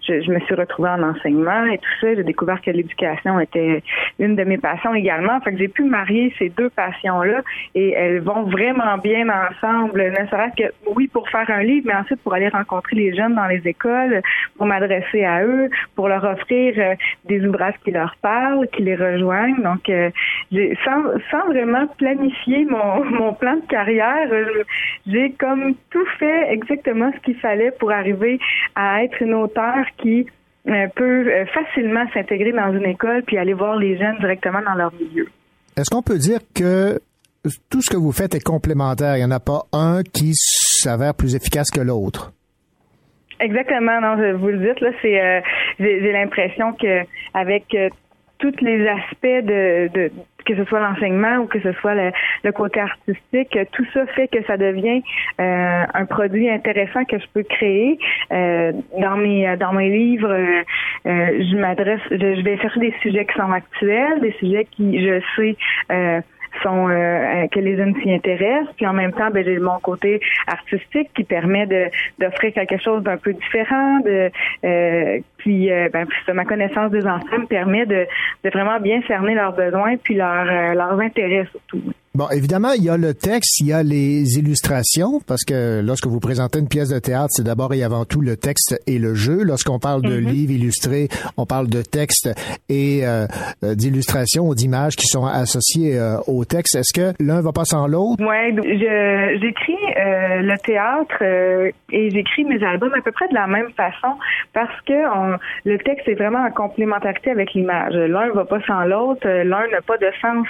[0.07, 2.15] je, je, me suis retrouvée en enseignement et tout ça.
[2.15, 3.83] J'ai découvert que l'éducation était
[4.19, 5.39] une de mes passions également.
[5.41, 7.41] Fait que j'ai pu marier ces deux passions-là
[7.75, 10.01] et elles vont vraiment bien ensemble.
[10.01, 13.35] Ne serait-ce que oui pour faire un livre, mais ensuite pour aller rencontrer les jeunes
[13.35, 14.21] dans les écoles,
[14.57, 16.95] pour m'adresser à eux, pour leur offrir euh,
[17.25, 19.61] des ouvrages qui leur parlent, qui les rejoignent.
[19.61, 20.09] Donc, euh,
[20.85, 24.63] sans, vraiment planifier mon, mon plan de carrière, euh,
[25.07, 28.39] j'ai comme tout fait exactement ce qu'il fallait pour arriver
[28.75, 30.27] à être une auteure qui
[30.95, 35.27] peut facilement s'intégrer dans une école puis aller voir les jeunes directement dans leur milieu.
[35.75, 36.99] Est-ce qu'on peut dire que
[37.69, 39.15] tout ce que vous faites est complémentaire.
[39.15, 42.31] Il n'y en a pas un qui s'avère plus efficace que l'autre.
[43.39, 45.41] Exactement, non, vous le dites là, c'est euh,
[45.79, 47.01] j'ai l'impression que
[47.33, 47.89] avec euh,
[48.37, 50.11] tous les aspects de, de
[50.45, 54.43] que ce soit l'enseignement ou que ce soit le, côté artistique, tout ça fait que
[54.45, 55.01] ça devient
[55.39, 57.97] euh, un produit intéressant que je peux créer.
[58.29, 60.35] dans mes dans mes livres,
[61.05, 65.55] je m'adresse, je, vais chercher des sujets qui sont actuels, des sujets qui je sais
[66.63, 68.73] sont euh, euh, que les jeunes s'y intéressent.
[68.75, 71.85] Puis en même temps, ben, j'ai mon côté artistique qui permet de
[72.19, 73.99] d'offrir quelque chose d'un peu différent.
[73.99, 74.31] De
[74.63, 78.05] euh, puis ben, ma connaissance des enfants me permet de,
[78.43, 81.93] de vraiment bien cerner leurs besoins puis leurs leurs intérêts surtout.
[82.13, 86.07] Bon, évidemment, il y a le texte, il y a les illustrations, parce que lorsque
[86.07, 89.13] vous présentez une pièce de théâtre, c'est d'abord et avant tout le texte et le
[89.13, 89.43] jeu.
[89.45, 90.27] Lorsqu'on parle de mhm.
[90.27, 91.07] livres illustrés,
[91.37, 92.27] on parle de texte
[92.67, 93.27] et euh,
[93.63, 96.75] euh, d'illustrations ou d'images qui sont associées euh, au texte.
[96.75, 98.17] Est-ce que l'un va pas sans l'autre?
[98.19, 98.57] Oui,
[99.39, 104.17] j'écris le théâtre et j'écris mes albums à peu près de la même façon
[104.53, 107.93] parce que le texte est vraiment en complémentarité avec l'image.
[107.93, 110.47] L'un va pas sans l'autre, l'un n'a pas de sens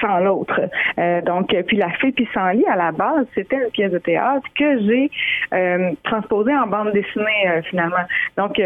[0.00, 0.60] sans l'autre.
[0.98, 4.78] Euh, donc, puis La Fée Pissenlit, à la base, c'était une pièce de théâtre que
[4.80, 5.10] j'ai
[5.52, 8.04] euh, transposée en bande dessinée euh, finalement.
[8.36, 8.60] Donc,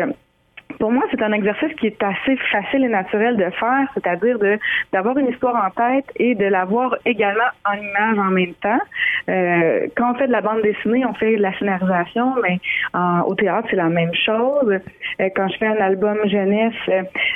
[0.80, 4.58] pour moi, c'est un exercice qui est assez facile et naturel de faire, c'est-à-dire de
[4.92, 8.80] d'avoir une histoire en tête et de l'avoir également en image en même temps.
[9.28, 12.58] Euh, quand on fait de la bande dessinée, on fait de la scénarisation, mais
[13.26, 14.80] au théâtre, c'est la même chose.
[15.36, 16.74] quand je fais un album jeunesse,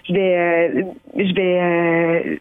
[0.08, 0.84] je vais
[1.16, 2.40] je vais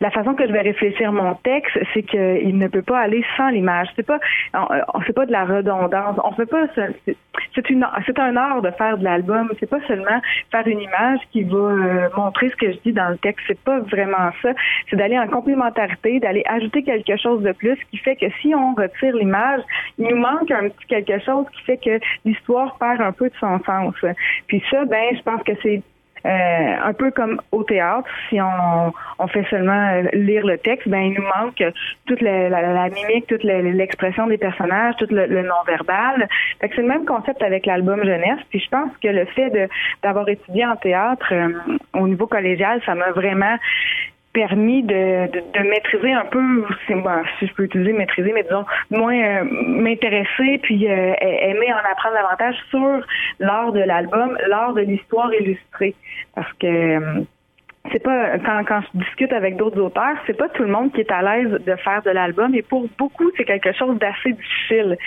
[0.00, 3.48] la façon que je vais réfléchir mon texte, c'est qu'il ne peut pas aller sans
[3.48, 3.88] l'image.
[3.96, 4.18] C'est pas,
[4.54, 6.18] on, fait pas de la redondance.
[6.24, 7.16] On fait pas, c'est
[7.54, 9.50] c'est un art de faire de l'album.
[9.60, 10.20] C'est pas seulement
[10.50, 13.44] faire une image qui va euh, montrer ce que je dis dans le texte.
[13.46, 14.50] C'est pas vraiment ça.
[14.88, 18.74] C'est d'aller en complémentarité, d'aller ajouter quelque chose de plus qui fait que si on
[18.74, 19.60] retire l'image,
[19.98, 23.36] il nous manque un petit quelque chose qui fait que l'histoire perd un peu de
[23.40, 23.94] son sens.
[24.46, 25.82] Puis ça, ben, je pense que c'est
[26.26, 31.14] un peu comme au théâtre, si on, fait seulement euh, lire le texte, ben il
[31.14, 31.62] nous manque
[32.06, 36.28] toute la, mimique, toute l'expression des personnages, tout le, non-verbal.
[36.60, 38.38] c'est le même concept avec l'album jeunesse.
[38.50, 39.68] Puis je pense que le fait
[40.02, 41.52] d'avoir étudié en théâtre euh,
[41.94, 43.56] au niveau collégial, ça m'a vraiment
[44.36, 49.44] permis de, de, maîtriser un peu, si je peux utiliser maîtriser, mais disons, moins euh,
[49.44, 53.00] m'intéresser puis euh, aimer en apprendre davantage sur
[53.40, 55.94] l'art de l'album, l'art de l'histoire illustrée.
[56.34, 57.22] Parce que euh,
[57.92, 61.00] c'est pas quand, quand je discute avec d'autres auteurs, c'est pas tout le monde qui
[61.00, 64.98] est à l'aise de faire de l'album et pour beaucoup c'est quelque chose d'assez difficile.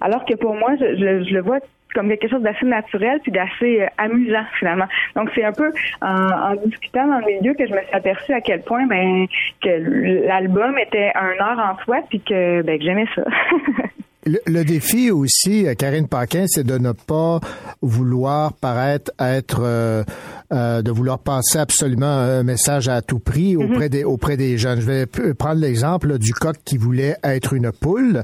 [0.00, 1.58] Alors que pour moi, je, je le vois
[1.94, 4.86] comme quelque chose d'assez naturel puis d'assez euh, amusant finalement.
[5.16, 5.70] Donc c'est un peu
[6.02, 9.26] en, en, discutant dans le milieu que je me suis aperçue à quel point ben
[9.62, 13.24] que l'album était un art en soi puis que ben que j'aimais ça.
[14.26, 17.40] Le, défi aussi, euh, Karine Paquin, c'est de ne pas
[17.80, 20.04] vouloir paraître être, euh,
[20.52, 23.72] euh, de vouloir passer absolument un message à tout prix mhm.
[23.72, 24.80] auprès des auprès des jeunes.
[24.80, 28.22] Je vais prendre l'exemple du coq qui voulait être une poule.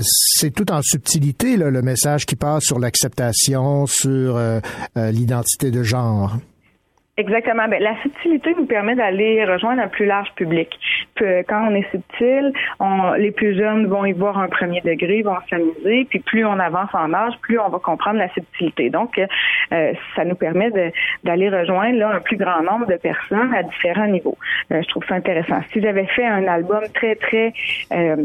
[0.00, 4.40] c'est tout en subtilité là, le message qui passe sur l'acceptation, sur
[4.96, 6.38] l'identité de genre.
[7.18, 7.66] Exactement.
[7.66, 10.78] Ben, la subtilité nous permet d'aller rejoindre un plus large public.
[11.18, 15.38] quand on est subtil, on, les plus jeunes vont y voir un premier degré, vont
[15.48, 18.90] s'amuser, puis plus on avance en âge, plus on va comprendre la subtilité.
[18.90, 20.70] Donc, euh, ça nous permet
[21.24, 24.36] d'aller rejoindre là, un plus grand nombre de personnes à différents niveaux.
[24.70, 25.62] Euh, je trouve ça intéressant.
[25.72, 27.54] Si j'avais fait un album très, très
[27.92, 28.16] euh,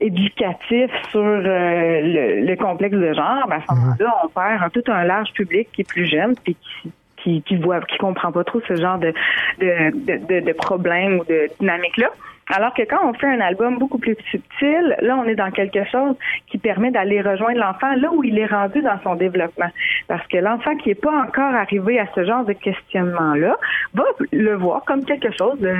[0.00, 3.80] éducatif sur le, le, complexe de genre, ben, à ce mhm.
[3.80, 6.92] moment-là, on perd un, tout un large public qui est plus jeune puis qui
[7.24, 9.12] qui, voit, qui comprend pas trop ce genre de,
[9.58, 12.10] de, de, problèmes ou de dynamique-là.
[12.54, 15.82] Alors que quand on fait un album beaucoup plus subtil, là, on est dans quelque
[15.90, 16.14] chose
[16.46, 19.70] qui permet d'aller rejoindre l'enfant là où il est rendu dans son développement.
[20.08, 23.56] Parce que l'enfant qui n'est pas encore arrivé à ce genre de questionnement-là
[23.94, 25.74] va le voir comme quelque chose de,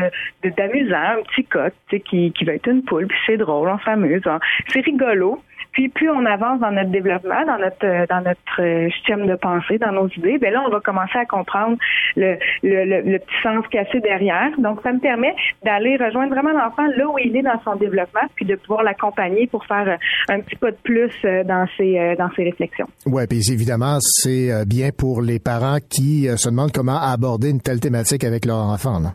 [0.51, 4.27] d'amusant, un petit coq, qui, qui va être une poule, puis c'est drôle, on s'amuse,
[4.27, 4.41] hein.
[4.69, 5.43] c'est rigolo.
[5.75, 9.35] Puis plus on avance dans notre développement, dans notre euh, dans notre euh, système de
[9.35, 11.77] pensée, dans nos idées, ben là on va commencer à comprendre
[12.17, 14.51] le, le, le, petit sens caché derrière.
[14.59, 18.23] Donc ça me permet d'aller rejoindre vraiment l'enfant là où il est dans son développement,
[18.37, 19.97] puis de pouvoir l'accompagner pour faire euh,
[20.33, 22.87] un petit pas de plus dans ses dans ses réflexions.
[23.07, 27.81] Ouais, puis évidemment c'est bien pour les parents qui se demandent comment aborder une telle
[27.81, 29.01] thématique avec leur enfant.
[29.01, 29.11] Là.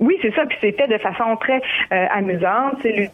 [0.00, 0.44] Oui, c'est ça.
[0.46, 1.60] Puis c'est fait de façon très
[2.10, 3.12] amusante, c'est ludique.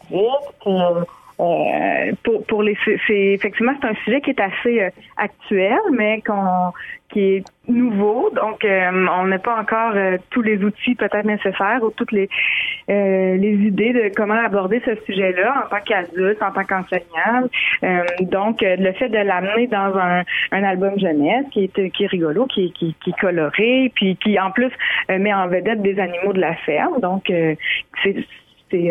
[1.38, 2.76] Euh, pour, pour les,
[3.06, 6.72] c'est effectivement c'est un sujet qui est assez euh, actuel, mais qu'on
[7.10, 8.30] qui est nouveau.
[8.34, 9.92] Donc, euh, on n'a pas encore
[10.30, 12.28] tous les outils peut-être nécessaires ou toutes les
[12.88, 17.48] les idées de comment aborder ce sujet-là en tant qu'adulte, en tant qu'enseignant.
[18.22, 20.22] donc, le fait de l'amener dans un,
[20.52, 24.38] un album jeunesse qui est qui est rigolo, qui, qui, qui est coloré, puis qui
[24.40, 24.72] en plus
[25.08, 27.00] met en vedette des animaux de la ferme.
[27.00, 27.30] Donc,
[28.02, 28.16] c'est
[28.70, 28.90] c'est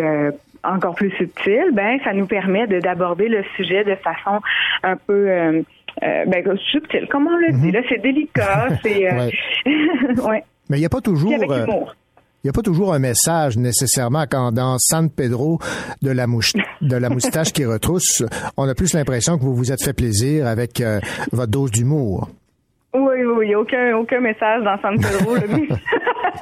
[0.65, 4.41] encore plus subtil, ben ça nous permet d'aborder le sujet de façon
[4.83, 5.61] un peu euh,
[6.03, 7.67] euh, ben, subtile, comme on le dit.
[7.67, 7.73] Mhm.
[7.73, 9.29] Là, c'est délicat, c'est euh,
[10.23, 10.43] ouais.
[10.69, 11.31] Mais il n'y a pas toujours.
[11.31, 15.57] Il n'y a pas toujours un message nécessairement quand dans San Pedro
[16.03, 18.23] de la, mouche, de la moustache qui retrousse,
[18.55, 20.83] on a plus l'impression que vous vous êtes fait plaisir avec
[21.31, 22.29] votre dose d'humour.
[22.95, 25.35] Oui, oui, aucun, aucun message dans San Pedro.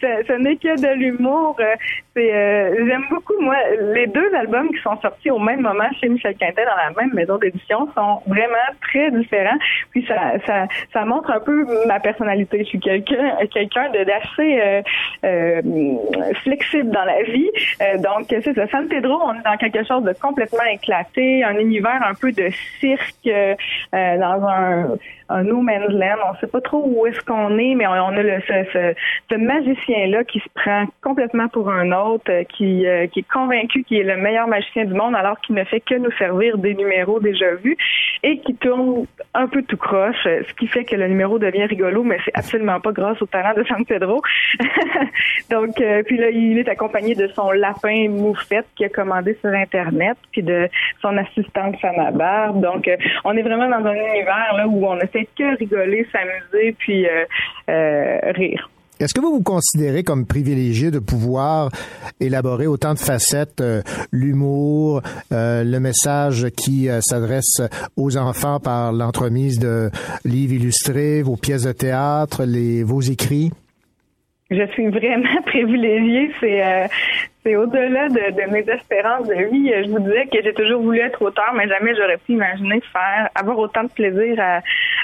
[0.00, 1.56] ce, n'est que de l'humour.
[1.60, 1.74] Euh,
[2.14, 3.56] c'est, euh, j'aime beaucoup moi
[3.94, 7.14] les deux albums qui sont sortis au même moment chez Michel Quintet dans la même
[7.14, 9.58] maison d'édition sont vraiment très différents.
[9.90, 12.58] Puis ça, ça, ça montre un peu ma personnalité.
[12.60, 14.82] Je suis quelqu'un, quelqu'un de d'assez
[15.24, 17.50] euh, flexible dans la vie.
[17.98, 18.66] donc c'est ça.
[18.68, 22.48] San Pedro, on est dans quelque chose de complètement éclaté, un univers un peu de
[22.80, 23.28] cirque
[23.92, 24.96] dans un
[25.28, 26.16] un no man's land.
[26.30, 28.94] On sait pas trop où est-ce qu'on est, mais on, a le, ce,
[29.30, 33.84] ce, magicien-là qui se prend complètement pour un autre, euh, qui, euh, qui est convaincu
[33.84, 36.74] qu'il est le meilleur magicien du monde alors qu'il ne fait que nous servir des
[36.74, 37.76] numéros déjà vus
[38.22, 42.02] et qui tourne un peu tout croche, ce qui fait que le numéro devient rigolo,
[42.02, 44.22] mais c'est absolument pas grâce au talent de San Pedro.
[45.50, 49.50] Donc, euh, puis là, il est accompagné de son lapin moufette qui a commandé sur
[49.50, 50.68] Internet, puis de
[51.00, 52.60] son assistante Fana Barbe.
[52.60, 52.88] Donc,
[53.24, 57.24] on est vraiment dans un univers là où on fait que rigoler, s'amuser, puis euh,
[57.68, 58.70] euh, rire.
[59.00, 61.70] Est-ce que vous vous considérez comme privilégié de pouvoir
[62.20, 63.82] élaborer autant de facettes, euh,
[64.12, 67.60] l'humour, le message qui s'adresse
[67.96, 69.90] aux enfants par l'entremise de
[70.24, 73.50] livres illustrés, vos pièces de théâtre, les, vos écrits?
[74.50, 76.30] Je suis vraiment privilégiée.
[76.40, 76.62] C'est
[77.44, 79.70] c'est au-delà de, mes espérances de vie.
[79.84, 83.28] Je vous disais que j'ai toujours voulu être auteur, mais jamais j'aurais pu imaginer faire,
[83.34, 84.60] avoir autant de plaisir à,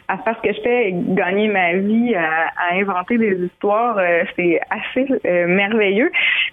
[0.08, 3.98] à faire ce que je fais, gagner ma vie, à, inventer des histoires.
[3.98, 6.10] Euh, c'est assez euh, merveilleux.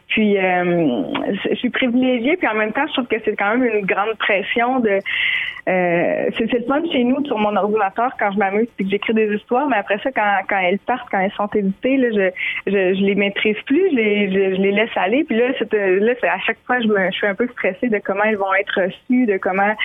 [0.09, 1.03] Puis, euh,
[1.49, 4.15] je suis privilégiée, puis en même temps, je trouve que c'est quand même une grande
[4.17, 4.99] pression de
[5.67, 9.13] euh, c'est le fun chez nous sur mon ordinateur quand je m'amuse et que j'écris
[9.13, 12.71] des histoires, mais après ça, quand, quand elles partent, quand elles sont éditées, là, je,
[12.71, 15.25] je, je les maîtrise plus, je les, je, les laisse aller.
[15.25, 17.89] Puis là, c'est, là, c'est à chaque fois, je me, je suis un peu stressée
[17.89, 19.75] de comment elles vont être reçues, de comment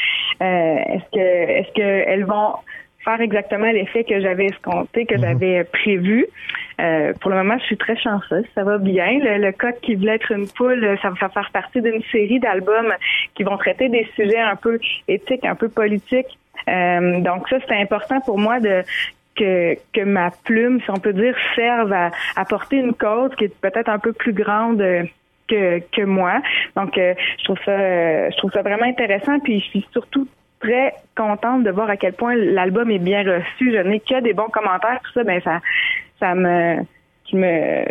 [0.41, 2.55] euh, est-ce que est-ce que elles vont
[3.05, 5.21] faire exactement l'effet que j'avais escompté, que mhm.
[5.21, 6.27] j'avais prévu.
[6.81, 8.45] euh, pour le moment, je suis très chanceuse.
[8.55, 9.19] Ça va bien.
[9.19, 12.93] Le, le coq qui voulait être une poule, ça va faire partie d'une série d'albums
[13.35, 14.79] qui vont traiter des sujets un peu
[15.09, 16.39] éthiques, un peu politiques.
[16.69, 18.83] Euh, donc ça, c'est important pour moi de
[19.35, 23.45] que, que ma plume, si on peut dire, serve à, à porter une cause qui
[23.45, 24.83] est peut-être un peu plus grande
[25.49, 26.41] que, que moi.
[26.77, 29.39] Donc, euh, je trouve ça, euh, je trouve ça vraiment intéressant.
[29.41, 30.29] Puis, je suis surtout
[30.63, 33.73] très contente de voir à quel point l'album est bien reçu.
[33.73, 35.01] Je n'ai que des bons commentaires.
[35.05, 35.61] Tout ça, ben ça,
[36.21, 36.79] ça me,
[37.33, 37.85] me,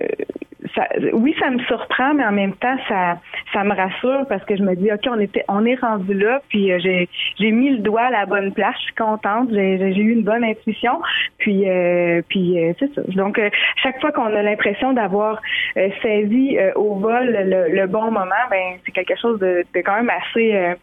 [1.14, 3.20] oui, ça me surprend, mais en même temps, ça,
[3.54, 6.42] ça me rassure parce que je me dis, ok, on était, on est rendu là,
[6.50, 7.10] puis euh, j'ai,
[7.40, 8.76] j'ai mis le doigt à la bonne place.
[8.80, 11.02] Je suis contente, j'ai, eu une bonne intuition,
[11.40, 13.02] puis, euh, puis euh, c'est ça.
[13.16, 15.42] Donc, euh, chaque fois qu'on a l'impression d'avoir
[16.02, 20.10] saisi au vol le, le bon moment, ben c'est quelque chose de, de quand même
[20.10, 20.76] assez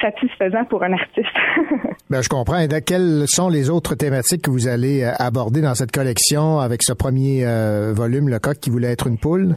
[0.00, 1.28] satisfaisant pour un artiste.
[2.10, 2.58] Ben, je comprends.
[2.58, 6.82] Et quelles sont les autres thématiques que vous allez euh, aborder dans cette collection avec
[6.82, 9.56] ce premier euh, volume, Le coq qui voulait être une poule?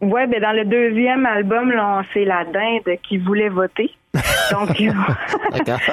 [0.00, 3.90] Ouais, ben dans le deuxième album, là, c'est la dinde qui voulait voter.
[4.50, 4.70] Donc,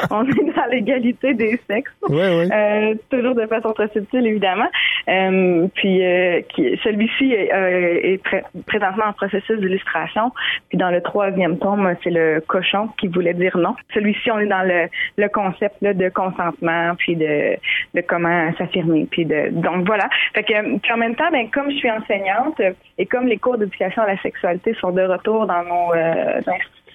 [0.10, 1.92] on est dans l'égalité des sexes.
[2.10, 2.50] Oui, oui.
[2.52, 4.68] Euh, toujours de façon très subtile, évidemment.
[5.08, 6.42] Euh, puis, euh,
[6.84, 10.32] celui-ci est, euh, est pré- présentement en processus d'illustration.
[10.70, 13.76] Puis, dans le troisième tome, c'est le cochon qui voulait dire non.
[13.94, 14.88] Celui-ci, on est dans le,
[15.18, 17.56] le concept là, de consentement, puis de,
[17.94, 19.08] de comment s'affirmer.
[19.12, 20.10] Puis, de donc voilà.
[20.34, 23.38] Fait que, puis en même temps, ben, comme je suis enseignante euh, et comme les
[23.38, 26.42] cours d'éducation à la sexualité sont de retour dans nos euh,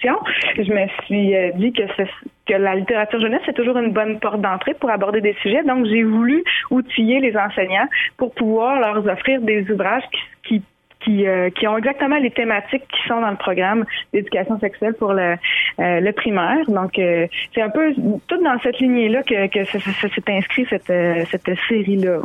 [0.02, 4.74] je me suis euh, dit que, la littérature jeunesse, c'est toujours une bonne porte d'entrée
[4.74, 5.62] pour aborder des sujets.
[5.62, 10.02] Donc, j'ai voulu outiller les enseignants pour pouvoir leur offrir des ouvrages
[10.44, 10.62] qui,
[11.26, 15.34] euh, ont exactement les thématiques qui sont dans le programme d'éducation sexuelle pour le,
[15.80, 16.64] euh, primaire.
[16.68, 17.92] Donc, c'est un peu
[18.28, 20.86] tout dans cette lignée-là que, ça, s'est inscrit cette,
[21.68, 22.20] série-là.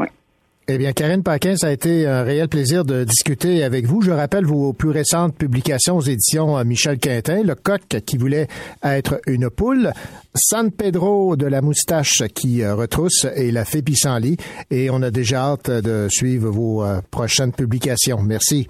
[0.70, 4.01] Eh bien, Karine Paquin, ça a été un réel plaisir de discuter avec vous.
[4.01, 8.47] Je rappelle vos plus récentes publications aux éditions euh, Michel Quintin, Le coq qui voulait
[8.84, 9.93] être une poule,
[10.36, 14.36] San Pedro de la moustache qui euh, retrousse et La fée pissenlit.
[14.70, 18.22] Et on a déjà hâte de suivre vos euh, prochaines publications.
[18.22, 18.68] Merci.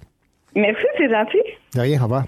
[0.55, 1.41] Merci, c'est gentil.
[1.73, 2.25] De rien, au revoir.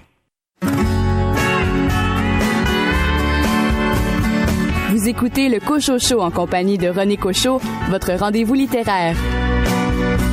[4.90, 9.14] Vous écoutez le Cocho Show en compagnie de René Cocho, votre rendez-vous littéraire.
[10.00, 10.29] C'est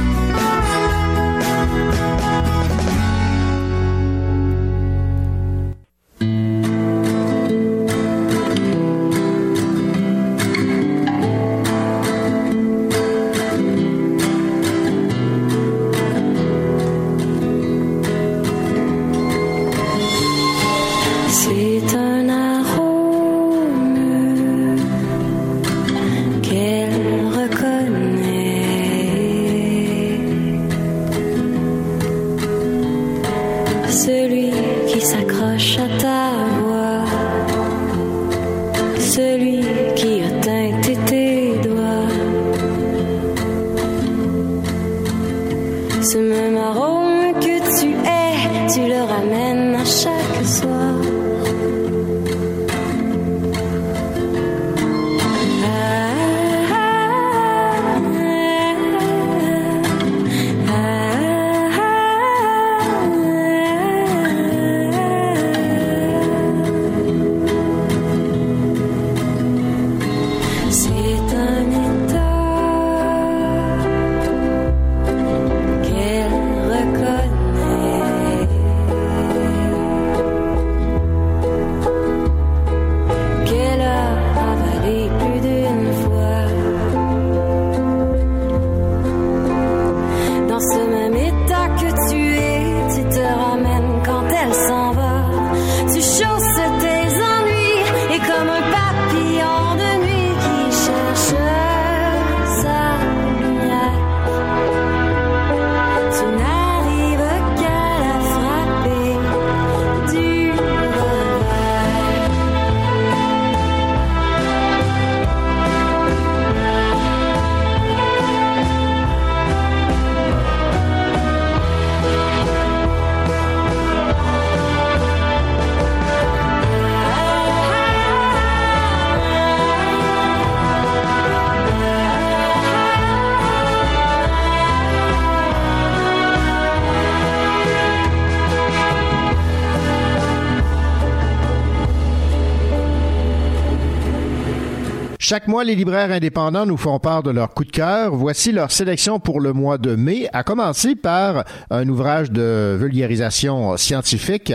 [145.37, 148.15] Chaque mois, les libraires indépendants nous font part de leur coup de cœur.
[148.15, 153.77] Voici leur sélection pour le mois de mai, à commencer par un ouvrage de vulgarisation
[153.77, 154.51] scientifique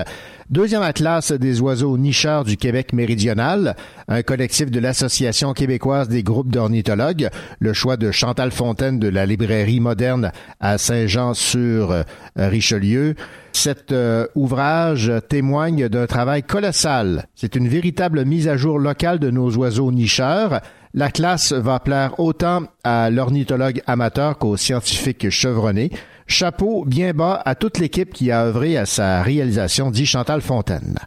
[0.53, 3.75] Deuxième atlas des oiseaux nicheurs du Québec méridional,
[4.07, 9.25] un collectif de l'Association québécoise des groupes d'ornithologues, le choix de Chantal Fontaine de la
[9.25, 10.31] librairie moderne
[10.61, 13.15] à Saint-Jean-sur-Richelieu.
[13.63, 17.29] Cet euh, ouvrage témoigne d'un travail colossal.
[17.37, 20.61] C'est une véritable mise à jour locale de nos oiseaux nicheurs.
[20.95, 25.93] La classe va plaire autant à l'ornithologue amateur qu'aux scientifiques chevronnés.
[26.27, 30.99] Chapeau bien bas à toute l'équipe qui a œuvré à sa réalisation, dit Chantal Fontaine.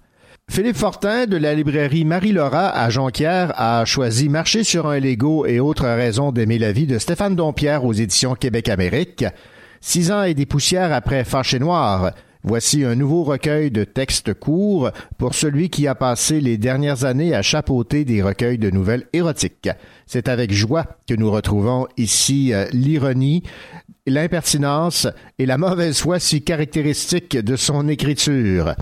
[0.49, 5.59] Philippe Fortin de la librairie Marie-Laura à Jonquière a choisi Marcher sur un Lego et
[5.59, 9.25] autres raisons d'aimer la vie de Stéphane Dompierre aux éditions Québec-Amérique.
[9.81, 12.13] Six ans et des poussières après Fâché Noir.
[12.47, 17.33] Voici un nouveau recueil de textes courts pour celui qui a passé les dernières années
[17.33, 19.71] à chapeauter des recueils de nouvelles érotiques.
[20.05, 23.41] C'est avec joie que nous retrouvons ici euh, l'ironie,
[24.05, 25.07] l'impertinence
[25.39, 28.75] et la mauvaise foi si caractéristiques de son écriture.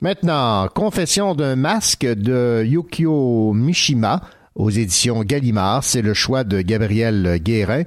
[0.00, 4.22] Maintenant, Confession d'un masque de Yukio Mishima
[4.54, 7.82] aux éditions Gallimard, c'est le choix de Gabriel Guérin.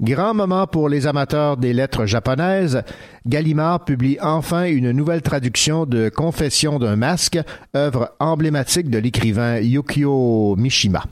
[0.00, 2.82] Grand moment pour les amateurs des lettres japonaises.
[3.26, 7.38] Gallimard publie enfin une nouvelle traduction de Confession d'un masque,
[7.76, 11.04] œuvre emblématique de l'écrivain Yukio Mishima.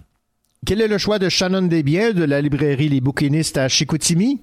[0.66, 4.42] Quel est le choix de Shannon Desbiens de la librairie Les Bouquinistes à Chicoutimi?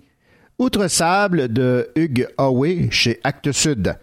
[0.59, 3.95] Outre Sable de Hugues Howe chez Actes Sud.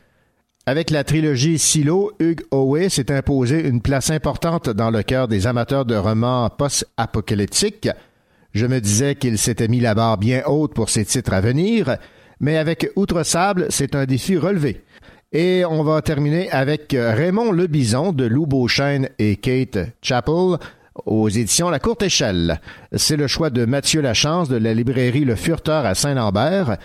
[0.66, 5.46] Avec la trilogie Silo, Hugues Howe s'est imposé une place importante dans le cœur des
[5.46, 7.88] amateurs de romans post-apocalyptiques.
[8.54, 11.96] Je me disais qu'il s'était mis la barre bien haute pour ses titres à venir,
[12.38, 14.84] mais avec Outre Sable, c'est un défi relevé.
[15.32, 20.58] Et on va terminer avec Raymond Le Bison de Lou Beauchesne et Kate Chappell
[21.04, 22.60] aux éditions La Courte Échelle.
[22.92, 26.76] C'est le choix de Mathieu Lachance de la librairie Le Furteur à Saint-Lambert.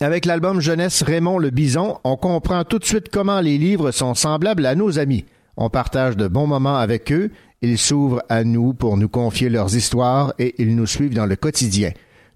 [0.00, 4.12] Avec l'album Jeunesse Raymond le Bison, on comprend tout de suite comment les livres sont
[4.12, 5.24] semblables à nos amis.
[5.56, 7.30] On partage de bons moments avec eux,
[7.64, 11.36] ils s'ouvrent à nous pour nous confier leurs histoires et ils nous suivent dans le
[11.36, 11.90] quotidien.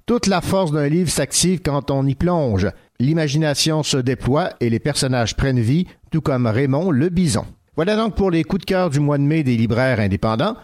[0.06, 2.68] Toute la force d'un livre s'active quand on y plonge.
[2.98, 7.44] L'imagination se déploie et les personnages prennent vie, tout comme Raymond le Bison.
[7.76, 10.56] Voilà donc pour les coups de cœur du mois de mai des libraires indépendants.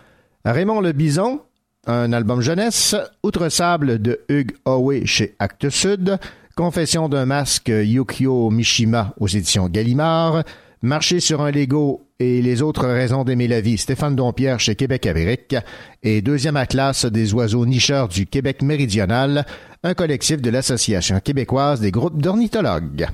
[0.44, 1.40] Raymond Le Bison,
[1.86, 6.18] un album jeunesse, Outre Sable de Hugues Howe chez Actes Sud,
[6.56, 10.42] Confession d'un masque Yukio Mishima aux éditions Gallimard,
[10.84, 15.06] Marcher sur un Lego et les autres raisons d'aimer la vie, Stéphane Dompierre chez Québec
[15.06, 15.56] Amérique,
[16.02, 19.46] et deuxième atlas des oiseaux nicheurs du Québec méridional,
[19.82, 23.06] un collectif de l'Association québécoise des groupes d'ornithologues.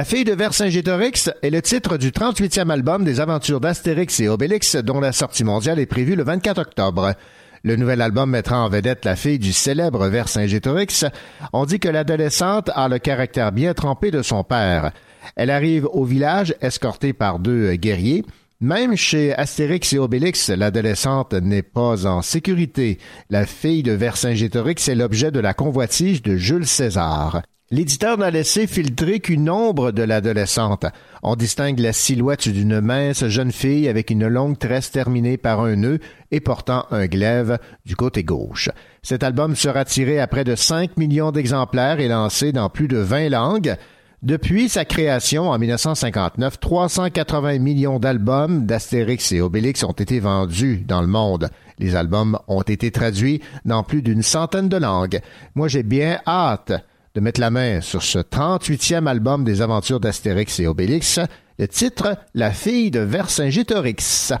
[0.00, 4.76] La fille de Vercingétorix est le titre du 38e album des aventures d'Astérix et Obélix
[4.76, 7.12] dont la sortie mondiale est prévue le 24 octobre.
[7.64, 11.04] Le nouvel album mettra en vedette la fille du célèbre Vercingétorix.
[11.52, 14.92] On dit que l'adolescente a le caractère bien trempé de son père.
[15.36, 18.24] Elle arrive au village escortée par deux guerriers.
[18.62, 22.96] Même chez Astérix et Obélix, l'adolescente n'est pas en sécurité.
[23.28, 27.42] La fille de Vercingétorix est l'objet de la convoitise de Jules César.
[27.72, 30.86] L'éditeur n'a laissé filtrer qu'une ombre de l'adolescente.
[31.22, 35.76] On distingue la silhouette d'une mince jeune fille avec une longue tresse terminée par un
[35.76, 36.00] nœud
[36.32, 38.70] et portant un glaive du côté gauche.
[39.04, 42.98] Cet album sera tiré à près de 5 millions d'exemplaires et lancé dans plus de
[42.98, 43.76] 20 langues.
[44.24, 51.02] Depuis sa création en 1959, 380 millions d'albums d'Astérix et Obélix ont été vendus dans
[51.02, 51.50] le monde.
[51.78, 55.20] Les albums ont été traduits dans plus d'une centaine de langues.
[55.54, 56.72] Moi, j'ai bien hâte
[57.14, 61.18] de mettre la main sur ce 38e album des aventures d'Astérix et Obélix,
[61.58, 64.32] le titre La fille de Vercingétorix.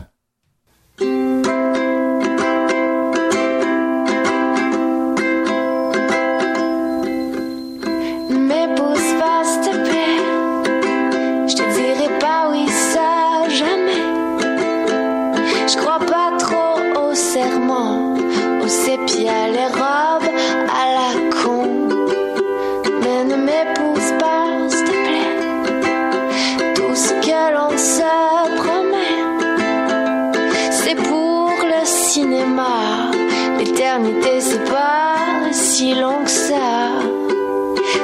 [33.58, 36.88] L'éternité, c'est pas si long que ça.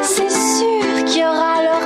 [0.03, 1.86] C'est sûr qu'il y aura l'orage.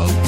[0.00, 0.27] Oh.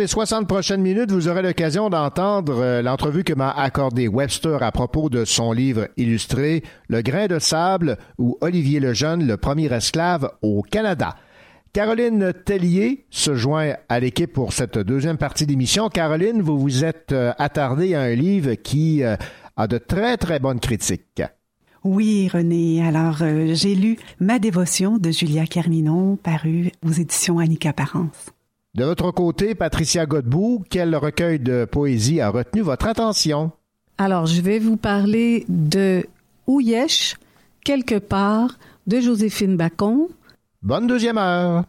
[0.00, 4.72] Des 60 prochaines minutes, vous aurez l'occasion d'entendre euh, l'entrevue que m'a accordé Webster à
[4.72, 10.30] propos de son livre illustré Le grain de sable ou Olivier Lejeune, le premier esclave
[10.40, 11.16] au Canada.
[11.74, 15.90] Caroline Tellier se joint à l'équipe pour cette deuxième partie d'émission.
[15.90, 19.16] Caroline, vous vous êtes euh, attardée à un livre qui euh,
[19.58, 21.22] a de très très bonnes critiques.
[21.84, 22.82] Oui, René.
[22.82, 28.32] Alors, j'ai lu Ma dévotion de Julia Carminon, paru aux éditions Annika Parence.
[28.76, 33.50] De votre côté, Patricia Godbout, quel recueil de poésie a retenu votre attention?
[33.98, 36.06] Alors, je vais vous parler de
[36.46, 37.16] Ouyesh,
[37.64, 40.06] quelque part, de Joséphine Bacon.
[40.62, 41.64] Bonne deuxième heure.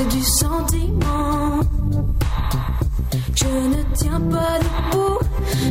[0.00, 1.60] C'est du sentiment.
[3.34, 5.18] Je ne tiens pas debout.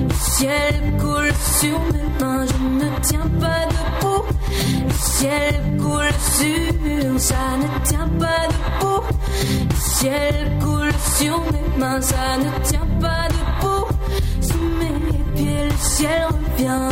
[0.07, 2.45] Le ciel coule sur mes mains.
[2.45, 4.25] Je ne tiens pas debout.
[4.87, 7.19] Le ciel coule sur.
[7.19, 9.03] Ça ne tient pas debout.
[9.69, 12.01] Le ciel coule sur mes mains.
[12.01, 13.87] Ça ne tient pas debout.
[14.41, 16.89] Sous mes pieds, le ciel revient.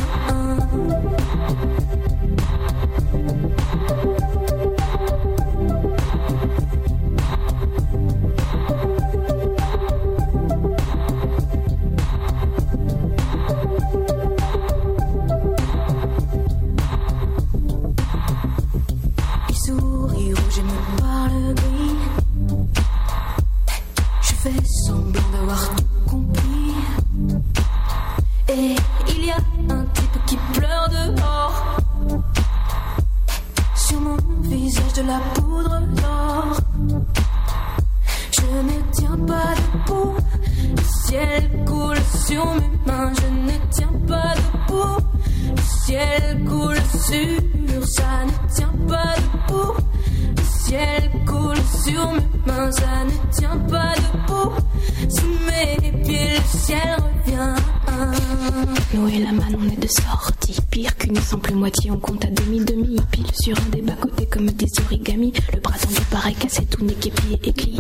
[61.58, 62.98] Moitié, on compte à demi-demi.
[63.12, 65.34] Pile sur un des bas-côtés comme des origamis.
[65.54, 67.80] Le bras tendu pareil, cassé, tout niqué, plié et plié.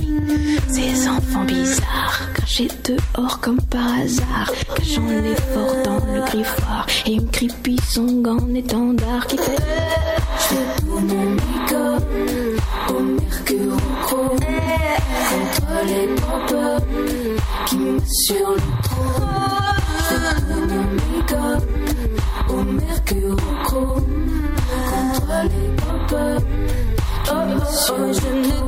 [0.67, 4.51] Ces enfants bizarres, crachés dehors comme par hasard.
[4.75, 6.87] Cachant l'effort dans le griffoir.
[7.05, 9.55] Et une creepy song en étendard qui fait.
[10.39, 12.03] Je tout mon make-up
[12.89, 14.39] au mercure en chrome
[15.29, 16.83] contre les pompes
[17.67, 19.06] qui me sur le trône.
[26.19, 26.41] Oh,
[27.29, 28.66] oh, oh,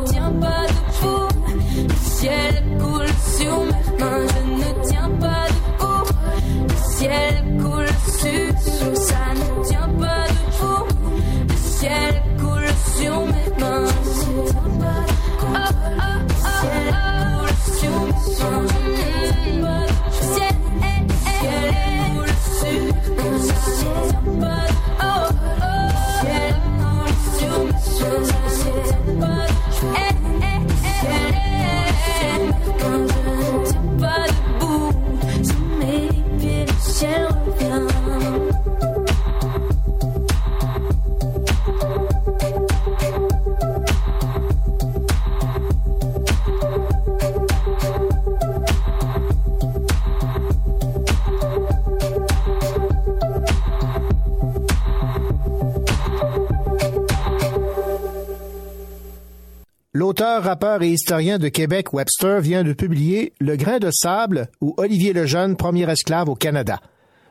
[60.50, 65.14] rappeur et historien de Québec, Webster, vient de publier Le grain de sable ou Olivier
[65.14, 66.80] le Jeune, premier esclave au Canada.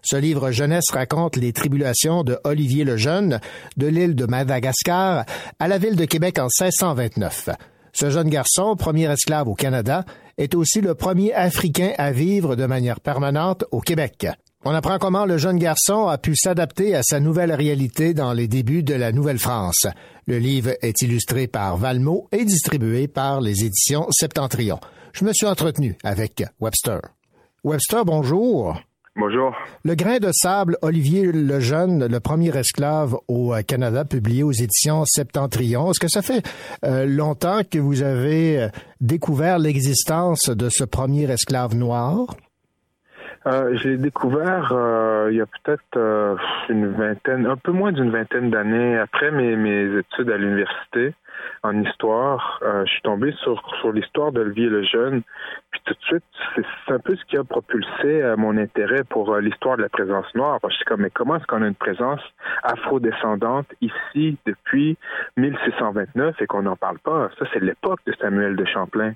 [0.03, 3.41] Ce livre jeunesse raconte les tribulations de Olivier le Jeune,
[3.77, 5.25] de l'île de Madagascar
[5.59, 7.49] à la ville de Québec en 1629.
[7.93, 10.05] Ce jeune garçon, premier esclave au Canada,
[10.37, 14.29] est aussi le premier Africain à vivre de manière permanente au Québec.
[14.65, 18.49] On apprend comment le jeune garçon a pu s'adapter à sa nouvelle réalité dans les
[18.49, 19.87] débuts de la Nouvelle-France.
[20.27, 24.81] Le livre est illustré par Valmont et distribué par les éditions Septentrion.
[25.13, 27.01] Je me suis entretenu avec Webster.
[27.63, 28.81] Webster, bonjour.
[29.15, 29.53] Bonjour.
[29.85, 35.91] Le grain de sable, Olivier Lejeune, le premier esclave au Canada, publié aux éditions Septentrion.
[35.91, 36.45] Est-ce que ça fait
[36.85, 38.69] euh, longtemps que vous avez euh,
[39.01, 42.37] découvert l'existence de ce premier esclave noir?
[43.47, 46.37] Euh, j'ai découvert euh, il y a peut-être euh,
[46.69, 51.15] une vingtaine, un peu moins d'une vingtaine d'années après mes, études à l'université
[51.63, 52.59] en histoire.
[52.63, 53.63] Euh, je suis tombé sur,
[53.93, 55.23] l'histoire d'Olivier le Jeune.
[55.71, 56.25] Puis tout de suite,
[56.57, 60.59] c'est un peu ce qui a propulsé mon intérêt pour l'histoire de la présence noire.
[60.61, 62.21] Parce que je suis comme, mais comment est-ce qu'on a une présence
[62.65, 64.97] afro-descendante ici depuis
[65.37, 67.31] 1629 et qu'on n'en parle pas?
[67.39, 69.15] Ça, c'est l'époque de Samuel de Champlain.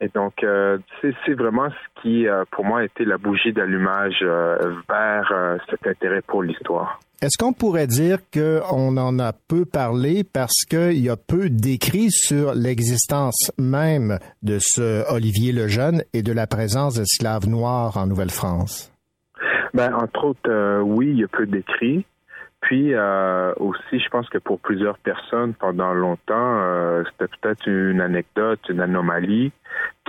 [0.00, 4.18] Et donc, euh, c'est vraiment ce qui, euh, pour moi, a été la bougie d'allumage
[4.22, 4.56] euh,
[4.88, 7.00] vers cet intérêt pour l'histoire.
[7.20, 12.12] Est-ce qu'on pourrait dire qu'on en a peu parlé parce qu'il y a peu d'écrits
[12.12, 18.06] sur l'existence même de ce Olivier le Jeune et de la présence d'esclaves noirs en
[18.06, 18.92] Nouvelle-France?
[19.74, 22.06] Ben, entre autres, oui, il y a peu d'écrits.
[22.60, 28.00] Puis euh, aussi, je pense que pour plusieurs personnes, pendant longtemps, euh, c'était peut-être une
[28.00, 29.52] anecdote, une anomalie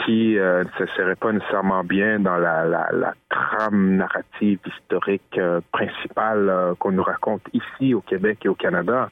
[0.03, 6.91] qui euh, ne s'insérait pas nécessairement bien dans la, trame narrative historique euh, principale qu'on
[6.91, 9.11] nous raconte ici au Québec et au Canada.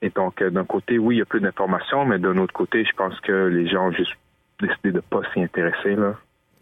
[0.00, 2.96] Et donc, d'un côté, oui, il y a peu d'informations, mais d'un autre côté, je
[2.96, 4.16] pense que les gens ont juste
[4.60, 5.96] décidé de pas s'y intéresser.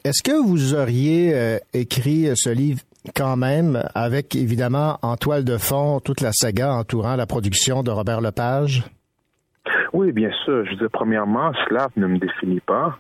[0.05, 2.81] Est-ce que vous auriez écrit ce livre
[3.15, 7.91] quand même avec évidemment en toile de fond toute la saga entourant la production de
[7.91, 8.85] Robert Lepage?
[9.93, 10.65] Oui, bien sûr.
[10.65, 12.99] Je veux dire, premièrement, Slav ne me définit pas.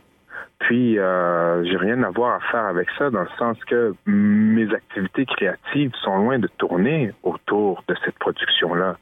[0.60, 4.72] Puis, euh, j'ai rien à voir à faire avec ça dans le sens que mes
[4.74, 8.98] activités créatives sont loin de tourner autour de cette production-là.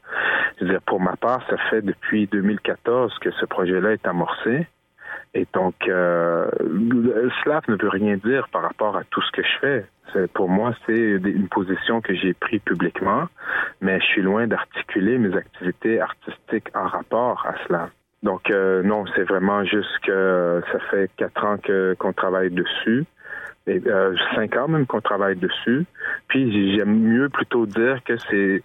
[0.59, 4.67] Je veux dire, pour ma part, ça fait depuis 2014 que ce projet-là est amorcé.
[5.35, 9.43] Et donc, euh, le Slav ne veut rien dire par rapport à tout ce que
[9.43, 9.87] je fais.
[10.33, 13.29] Pour moi, c'est une position que j'ai prise publiquement,
[13.83, 17.91] mais je suis loin d'articuler mes activités artistiques en rapport à cela.
[18.23, 21.57] Donc, euh, non, c'est vraiment juste que ça fait quatre ans
[21.99, 23.05] qu'on travaille dessus.
[23.69, 25.85] Et, euh, cinq ans même qu'on travaille dessus.
[26.29, 28.63] Puis j'aime mieux plutôt dire que c'est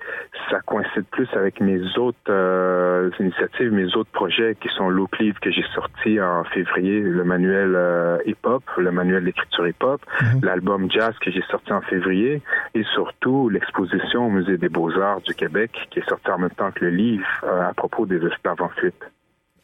[0.50, 4.90] ça coïncide plus avec mes autres euh, initiatives, mes autres projets qui sont
[5.20, 10.02] Livre que j'ai sorti en février, le manuel euh, hip-hop, le manuel d'écriture hip-hop,
[10.42, 12.42] l'album jazz que j'ai sorti en février
[12.74, 16.72] et surtout l'exposition au Musée des Beaux-Arts du Québec qui est sorti en même temps
[16.72, 19.04] que le livre à propos des esclaves en fuite.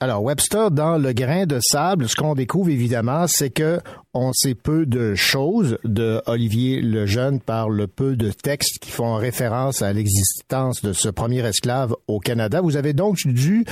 [0.02, 3.80] Alors, Webster, dans le grain de sable, ce qu'on découvre évidemment, c'est que
[4.14, 8.92] on sait peu de choses de Olivier le Jeune par le peu de textes qui
[8.92, 12.62] font référence à l'existence de ce premier esclave au Canada.
[12.62, 13.66] Vous avez donc dû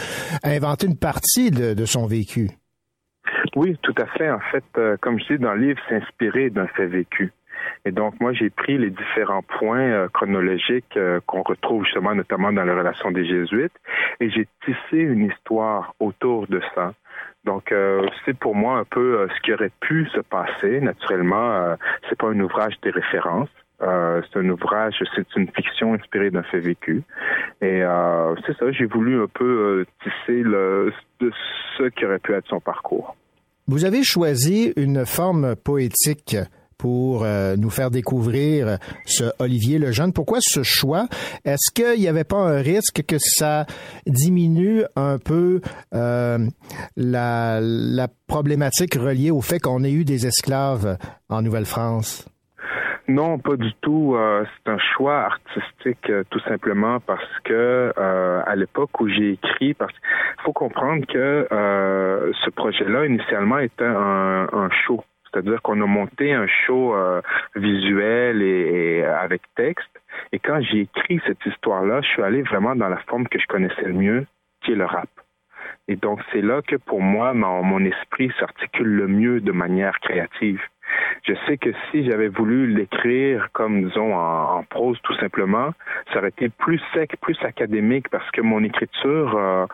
[0.44, 2.50] inventer une partie de, son vécu.
[3.56, 4.30] Oui, tout à fait.
[4.30, 7.32] En fait, euh, comme je dis dans le livre, c'est inspiré d'un fait vécu.
[7.86, 12.52] Et donc, moi, j'ai pris les différents points euh, chronologiques euh, qu'on retrouve justement notamment
[12.52, 13.74] dans la relation des Jésuites
[14.20, 16.94] et j'ai tissé une histoire autour de ça.
[17.46, 20.82] Donc, euh, c'est pour moi un peu ce qui aurait pu se passer.
[20.82, 21.76] Naturellement, euh,
[22.10, 23.50] c'est pas un ouvrage des références.
[23.80, 27.04] C'est un ouvrage, c'est une fiction inspirée d'un fait vécu.
[27.62, 27.84] Et
[28.44, 30.92] c'est ça, j'ai voulu un peu tisser le,
[31.78, 33.16] ce qui aurait pu être son parcours.
[33.68, 36.38] Vous avez choisi une forme poétique
[36.78, 40.14] pour euh, nous faire découvrir ce Olivier le Jeune.
[40.14, 41.08] Pourquoi ce choix?
[41.46, 43.66] Est-ce qu'il n'y avait pas un risque que ça
[44.06, 45.62] diminue un peu
[45.94, 46.38] euh,
[46.96, 50.98] la, la problématique reliée au fait qu'on ait eu des esclaves
[51.30, 52.28] en Nouvelle-France?
[53.10, 54.16] Non, pas du tout.
[54.16, 59.32] Euh, c'est un choix artistique euh, tout simplement parce que euh, à l'époque où j'ai
[59.32, 65.02] écrit, parce qu'il faut comprendre que euh, ce projet-là initialement était un, un show.
[65.32, 67.22] C'est-à-dire qu'on a monté un show euh,
[67.56, 68.46] visuel et,
[69.00, 69.90] et avec texte.
[70.32, 73.48] Et quand j'ai écrit cette histoire-là, je suis allé vraiment dans la forme que je
[73.48, 74.26] connaissais le mieux,
[74.62, 75.10] qui est le rap.
[75.88, 80.62] Et donc, c'est là que pour moi, mon esprit s'articule le mieux de manière créative.
[81.24, 85.72] Je sais que si j'avais voulu l'écrire comme, disons, en, prose tout simplement,
[86.12, 89.66] ça aurait été plus sec, plus académique, parce que mon écriture, euh,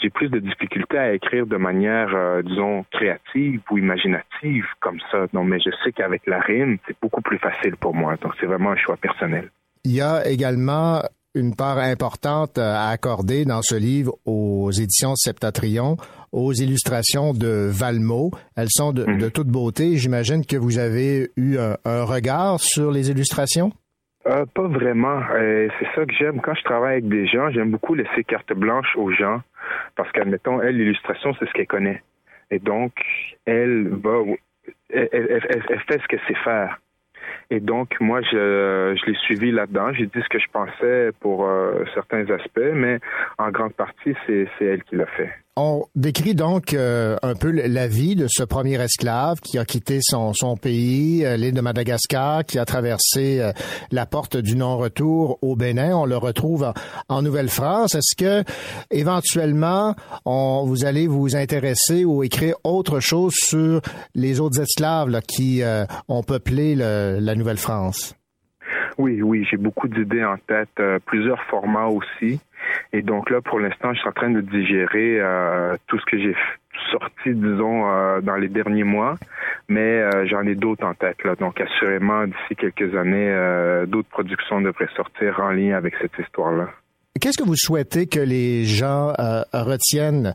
[0.00, 5.26] j'ai plus de difficultés à écrire de manière, euh, disons, créative ou imaginative comme ça.
[5.32, 8.16] Donc, mais je sais qu'avec la rime, c'est beaucoup plus facile pour moi.
[8.22, 9.50] Donc, c'est vraiment un choix personnel.
[9.84, 11.00] Il y a également
[11.34, 15.96] une part importante à accorder dans ce livre aux éditions Septatrion
[16.32, 18.30] aux illustrations de Valmo.
[18.56, 19.96] Elles sont de, de toute beauté.
[19.96, 23.72] J'imagine que vous avez eu un, un, regard sur les illustrations?
[24.26, 25.20] Euh, pas vraiment.
[25.32, 26.40] Euh, c'est ça que j'aime.
[26.40, 29.40] Quand je travaille avec des gens, j'aime beaucoup laisser carte blanche aux gens
[29.96, 32.02] parce qu'admettons, elle, l'illustration, c'est ce qu'elle connaît.
[32.50, 32.92] Et donc,
[33.46, 34.22] elle va,
[34.90, 36.78] elle, elle, elle, elle fait ce qu'elle sait faire.
[37.50, 39.92] Et donc, moi, je, l'ai suivi là-dedans.
[39.92, 43.00] J'ai dit ce que je pensais pour euh, certains aspects, mais
[43.38, 45.32] en grande partie, c'est elle qui l'a fait.
[45.56, 49.98] On décrit donc euh, un peu la vie de ce premier esclave qui a quitté
[50.00, 53.52] son, pays, euh, l'île de Madagascar, qui a traversé euh,
[53.90, 55.96] la porte du non-retour au Bénin.
[55.96, 56.72] On le retrouve
[57.08, 57.96] en, Nouvelle-France.
[57.96, 58.44] Est-ce que
[58.90, 59.94] éventuellement
[60.24, 63.82] on, vous allez vous intéresser ou écrire autre chose sur
[64.14, 65.62] les autres esclaves qui
[66.08, 68.14] ont peuplé le, la Nouvelle-France?
[69.00, 72.38] Oui, oui, j'ai beaucoup d'idées en tête, euh, plusieurs formats aussi.
[72.92, 76.18] Et donc là, pour l'instant, je suis en train de digérer euh, tout ce que
[76.18, 76.36] j'ai
[76.92, 79.14] sorti, disons, euh, dans les derniers mois,
[79.68, 81.16] mais j'en ai d'autres en tête.
[81.24, 81.34] Là.
[81.34, 86.68] Donc assurément, d'ici quelques années, d'autres productions devraient sortir en lien avec cette histoire-là.
[87.18, 89.14] Qu'est-ce que vous souhaitez que les gens
[89.54, 90.34] retiennent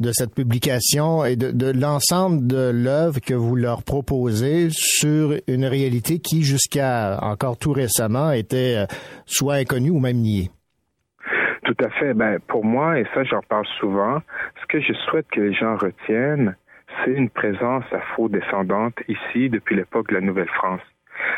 [0.00, 5.64] de cette publication et de, de l'ensemble de l'œuvre que vous leur proposez sur une
[5.64, 8.86] réalité qui, jusqu'à encore tout récemment, était euh,
[9.26, 10.50] soit inconnue ou même niée?
[11.64, 12.12] Tout à fait.
[12.12, 14.20] Ben, pour moi, et ça j'en parle souvent,
[14.60, 16.56] ce que je souhaite que les gens retiennent,
[17.04, 20.82] c'est une présence afro-descendante ici depuis l'époque de la Nouvelle-France.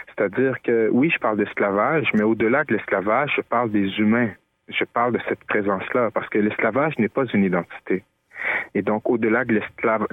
[0.09, 4.31] C'est-à-dire que oui, je parle d'esclavage, mais au-delà de l'esclavage, je parle des humains.
[4.69, 8.03] Je parle de cette présence-là, parce que l'esclavage n'est pas une identité.
[8.75, 10.07] Et donc, au-delà de l'esclave,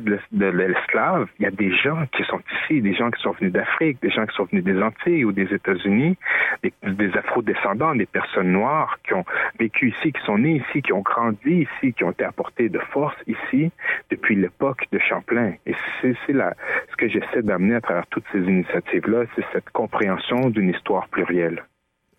[1.39, 4.09] il y a des gens qui sont ici, des gens qui sont venus d'Afrique, des
[4.09, 6.17] gens qui sont venus des Antilles ou des États-Unis,
[6.63, 9.25] des, des afro-descendants, des personnes noires qui ont
[9.59, 12.79] vécu ici, qui sont nés ici, qui ont grandi ici, qui ont été apportés de
[12.79, 13.71] force ici
[14.09, 15.53] depuis l'époque de Champlain.
[15.65, 20.69] Et c'est ce que j'essaie d'amener à travers toutes ces initiatives-là, c'est cette compréhension d'une
[20.69, 21.63] histoire plurielle.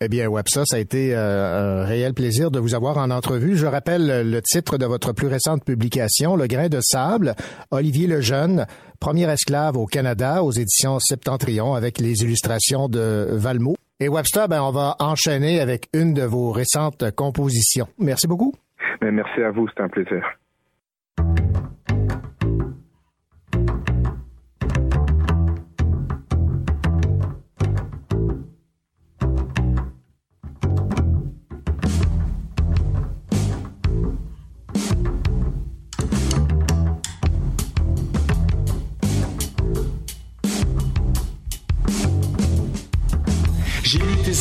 [0.05, 3.57] Eh bien, Websa, ça a été euh, un réel plaisir de vous avoir en entrevue.
[3.57, 7.35] Je rappelle le titre de votre plus récente publication, Le grain de sable,
[7.71, 8.67] Olivier Lejeune,
[9.01, 13.77] premier esclave au Canada, aux éditions Septentrion, avec les illustrations de Valmont.
[13.99, 17.87] Et Webster, ben, on va enchaîner avec une de vos récentes compositions.
[17.99, 18.53] Merci beaucoup.
[19.01, 20.23] Mais merci à vous, c'est un plaisir.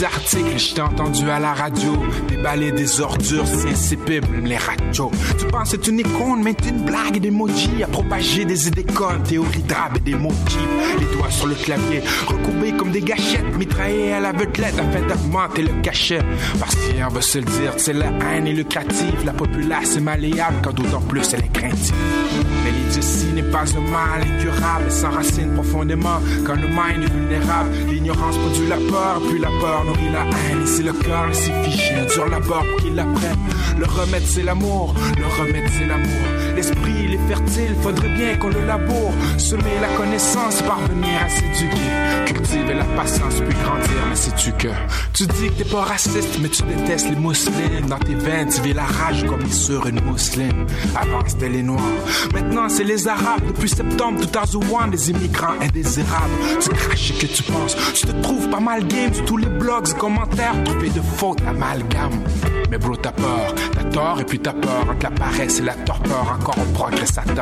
[0.03, 1.93] Articles, je t'ai entendu à la radio
[2.27, 5.11] déballer des ordures, c'est insipide, les radios.
[5.37, 8.83] Tu penses être une icône, mais une blague et des emojis à propager des idées
[8.83, 10.57] connes, théories drabes et des motifs.
[10.99, 15.63] Les doigts sur le clavier, recourbés comme des gâchettes, mitraillés à la vetelette afin d'augmenter
[15.63, 16.21] le cachet.
[16.59, 20.57] Parce qu'on veut se le dire, c'est la haine est lucrative, la populace est malléable,
[20.63, 21.93] quand d'autant plus elle est craintive.
[22.63, 27.69] Mais l'idiotie n'est pas un mal incurable, elle s'enracine profondément quand le mind est vulnérable.
[27.89, 30.65] L'ignorance produit la peur, puis la peur nourrit la haine.
[30.65, 33.37] C'est le cœur, s'est fiché, un dur labeur pour qu'il l'apprenne.
[33.77, 36.27] Le remède, c'est l'amour, le remède, c'est l'amour.
[36.55, 39.13] L'esprit, il est fertile, faudrait bien qu'on le laboure.
[39.37, 42.25] Semer la connaissance, parvenir à s'éduquer.
[42.25, 44.69] Cultiver la patience, puis grandir, mais sais-tu que
[45.13, 47.87] tu dis que t'es pas raciste, mais tu détestes les musulmans.
[47.87, 50.65] Dans tes veines, tu vis la rage comme sur une mousseline.
[50.95, 51.81] Avant, c'était les noirs.
[52.33, 53.41] Maintenant, c'est les arabes.
[53.47, 56.33] Depuis septembre 2001, des immigrants indésirables.
[56.59, 57.75] Tu craches ce que tu penses.
[57.93, 60.55] Tu te trouves pas mal game sur tous les blogs et commentaires.
[60.93, 62.21] De fautes, amalgame.
[62.69, 64.85] Mais bro, t'as peur, t'as tort et puis t'as peur.
[64.89, 67.41] Entre la paresse et la torpeur, encore on progresse à ta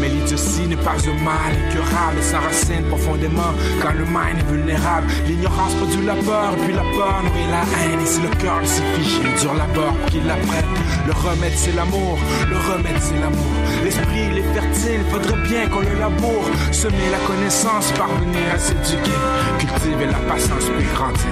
[0.00, 2.18] Mais l'idiotie n'est pas un mal incurable.
[2.18, 5.06] Et s'enracine profondément quand le mind est vulnérable.
[5.26, 8.00] L'ignorance produit la peur puis la peur nourrit la haine.
[8.00, 10.72] Et si le cœur s'est figé, dur labeur pour qu'il l'apprenne.
[11.06, 12.18] Le remède, c'est l'amour.
[12.48, 13.52] Le remède, c'est l'amour.
[13.84, 16.44] L'esprit, il est fertile, faudrait bien qu'on le laboure.
[16.70, 19.18] Semer la connaissance, parvenir à s'éduquer.
[19.58, 21.31] Cultiver la patience, puis grandir.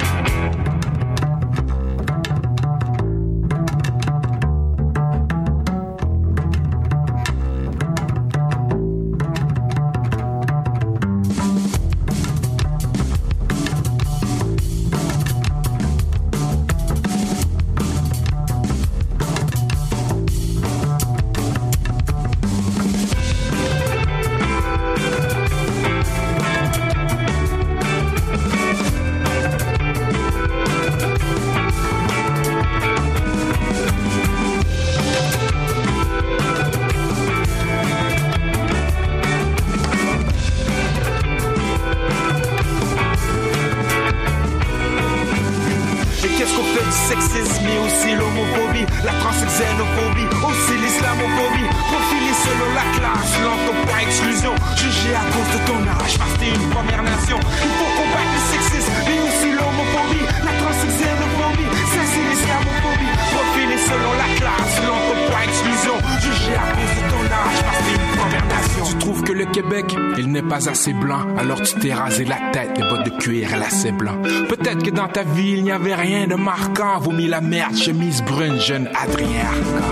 [71.37, 74.21] alors tu t'es rasé la tête, les bottes de cuir et lacets blancs.
[74.47, 78.21] Peut-être que dans ta vie, il n'y avait rien de marquant, vomi la merde, chemise
[78.21, 79.87] brune, jeune Adrien Arcan.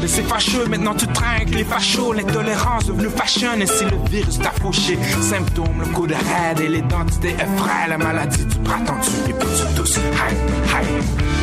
[0.00, 4.38] Mais c'est fâcheux, maintenant tu trinques les fachos, l'intolérance devenue fashion, et si le virus
[4.38, 9.30] t'a fauché, symptômes, le coup de raid et l'identité effraie, la maladie du printemps tu
[9.30, 9.98] et puis tu tousses.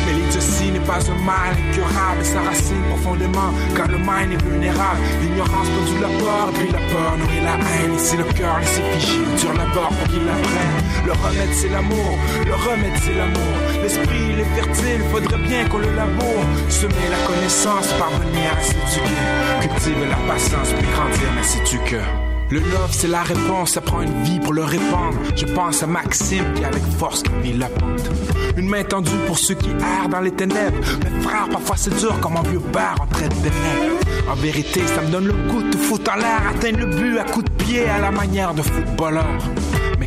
[0.06, 5.00] Mais l'idiotie n'est pas un mal incurable, sa racine profondément, quand le mind est vulnérable,
[5.22, 8.82] l'ignorance produit la peur, puis la peur nourrit la haine, et si le cœur laissé
[8.92, 10.76] figé, dur la peur pour qu'il l'apprenne.
[11.06, 15.78] Le remède c'est l'amour, le remède c'est l'amour, l'esprit il est fertile, faudrait bien qu'on
[15.78, 21.78] le laboure, semer la connaissance, parvenir à s'éduquer, cultiver la patience, puis grandir, mais sais-tu
[21.78, 22.23] que...
[22.54, 25.18] Le love, c'est la réponse, ça prend une vie pour le répandre.
[25.34, 28.08] Je pense à Maxime qui, avec force, gravit la pente.
[28.56, 30.78] Une main tendue pour ceux qui errent dans les ténèbres.
[31.02, 33.98] Mais frère, parfois c'est dur comme un vieux bar en traite des nègres.
[34.30, 37.24] En vérité, ça me donne le goût de foutre en l'air, atteindre le but à
[37.24, 39.36] coups de pied à la manière de footballeur.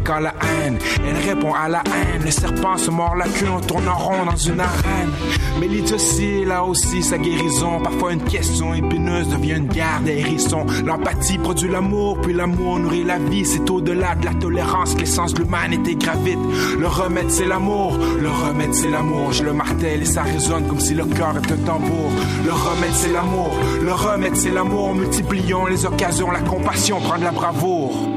[0.09, 4.25] La haine, elle répond à la haine, le serpent se mord la queue, en rond
[4.25, 5.11] dans une arène.
[5.59, 7.81] Mais l'idiotie, là aussi, sa guérison.
[7.83, 10.65] Parfois une question épineuse devient une guerre des hérissons.
[10.85, 13.45] L'empathie produit l'amour, puis l'amour nourrit la vie.
[13.45, 16.39] C'est au-delà de la tolérance que l'essence de l'humanité gravite.
[16.79, 17.97] Le remède, c'est l'amour.
[18.19, 19.33] Le remède, c'est l'amour.
[19.33, 22.11] Je le martèle et ça résonne comme si le cœur était un tambour.
[22.45, 23.51] Le remède, c'est l'amour.
[23.83, 24.95] Le remède, c'est l'amour.
[24.95, 28.16] Multiplions les occasions, la compassion prend de la bravoure.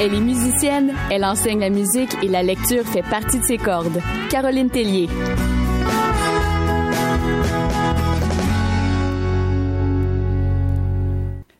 [0.00, 4.00] Elle est musicienne, elle enseigne la musique et la lecture fait partie de ses cordes.
[4.30, 5.08] Caroline Tellier.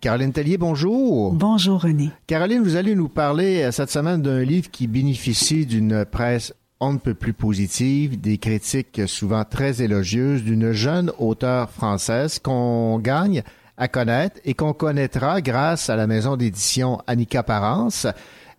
[0.01, 1.33] Caroline Tellier, bonjour.
[1.33, 2.11] Bonjour René.
[2.29, 6.93] Caroline, vous allez nous parler euh, cette semaine d'un livre qui bénéficie d'une presse on
[6.93, 13.43] ne peut plus positive, des critiques souvent très élogieuses d'une jeune auteure française qu'on gagne
[13.79, 18.07] à connaître et qu'on connaîtra grâce à la maison d'édition Annika Parence.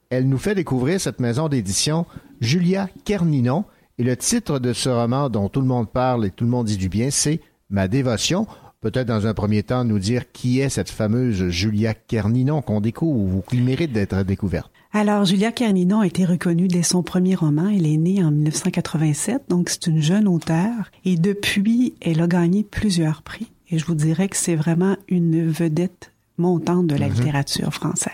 [0.09, 2.07] Elle nous fait découvrir cette maison d'édition
[2.41, 3.65] Julia Kerninon
[3.99, 6.65] et le titre de ce roman dont tout le monde parle et tout le monde
[6.65, 8.47] dit du bien, c'est Ma dévotion.
[8.81, 13.35] Peut-être dans un premier temps nous dire qui est cette fameuse Julia Kerninon qu'on découvre
[13.35, 14.71] ou qui mérite d'être découverte.
[14.91, 17.67] Alors, Julia Kerninon a été reconnue dès son premier roman.
[17.67, 20.89] Elle est née en 1987, donc c'est une jeune auteure.
[21.05, 23.51] Et depuis, elle a gagné plusieurs prix.
[23.71, 27.13] Et je vous dirais que c'est vraiment une vedette montante de la Mhm.
[27.15, 28.13] littérature française.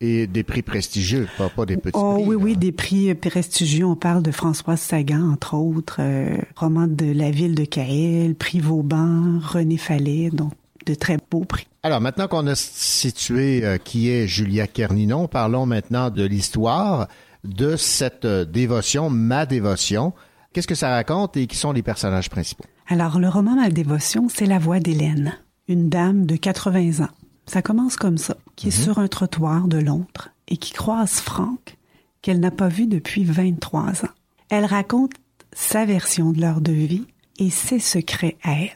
[0.00, 2.24] Et des prix prestigieux, pas, pas des petits Oh prix.
[2.26, 3.86] oui, oui, des prix prestigieux.
[3.86, 8.60] On parle de Françoise Sagan, entre autres, euh, roman de la ville de Caël, prix
[8.60, 10.52] Vauban, René Fallet, donc
[10.84, 11.66] de très beaux prix.
[11.82, 17.08] Alors maintenant qu'on a situé euh, qui est Julia Kerninon, parlons maintenant de l'histoire
[17.44, 20.12] de cette euh, dévotion, ma dévotion.
[20.52, 22.64] Qu'est-ce que ça raconte et qui sont les personnages principaux?
[22.88, 25.34] Alors, le roman Ma dévotion, c'est la voix d'Hélène,
[25.68, 27.10] une dame de 80 ans.
[27.46, 28.84] Ça commence comme ça, qui est Mhm.
[28.84, 31.76] sur un trottoir de Londres et qui croise Franck,
[32.22, 34.10] qu'elle n'a pas vu depuis 23 ans.
[34.48, 35.12] Elle raconte
[35.52, 37.06] sa version de leur de vie
[37.38, 38.70] et ses secrets à elle.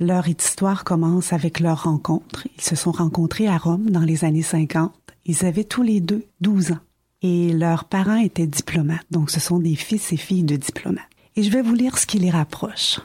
[0.00, 2.48] Leur histoire commence avec leur rencontre.
[2.56, 4.92] Ils se sont rencontrés à Rome dans les années 50.
[5.26, 6.78] Ils avaient tous les deux 12 ans.
[7.22, 11.04] Et leurs parents étaient diplomates, donc ce sont des fils et filles de diplomates.
[11.36, 12.98] Et je vais vous lire ce qui les rapproche.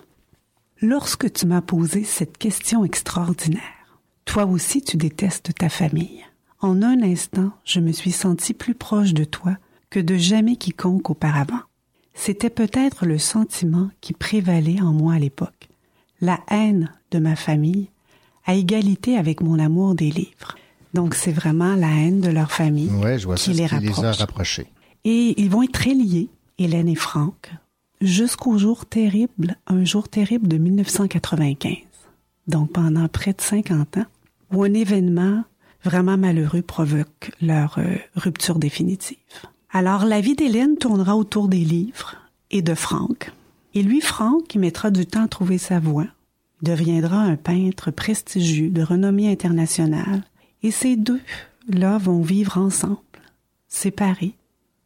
[0.81, 3.61] Lorsque tu m'as posé cette question extraordinaire,
[4.25, 6.23] toi aussi tu détestes ta famille.
[6.59, 9.57] En un instant, je me suis senti plus proche de toi
[9.89, 11.61] que de jamais quiconque auparavant.
[12.13, 15.69] C'était peut-être le sentiment qui prévalait en moi à l'époque,
[16.21, 17.89] la haine de ma famille,
[18.45, 20.55] à égalité avec mon amour des livres.
[20.93, 23.75] Donc c'est vraiment la haine de leur famille Ouais, je vois ça, qui les qui
[23.79, 24.17] les a rapproche.
[24.17, 24.67] rapprochés.
[25.05, 27.51] Et ils vont être très liés, Hélène et Franck,
[28.01, 31.77] jusqu'au jour terrible, un jour terrible de 1995.
[32.47, 34.05] Donc pendant près de 50 ans,
[34.51, 35.43] où un événement
[35.83, 39.17] vraiment malheureux provoque leur euh, rupture définitive.
[39.71, 42.15] Alors la vie d'Hélène tournera autour des livres
[42.51, 43.31] et de Franck.
[43.73, 46.07] Et lui, Franck, qui mettra du temps à trouver sa voie,
[46.61, 50.23] deviendra un peintre prestigieux de renommée internationale.
[50.63, 51.21] Et ces deux,
[51.69, 52.97] là, vont vivre ensemble,
[53.67, 54.33] séparés,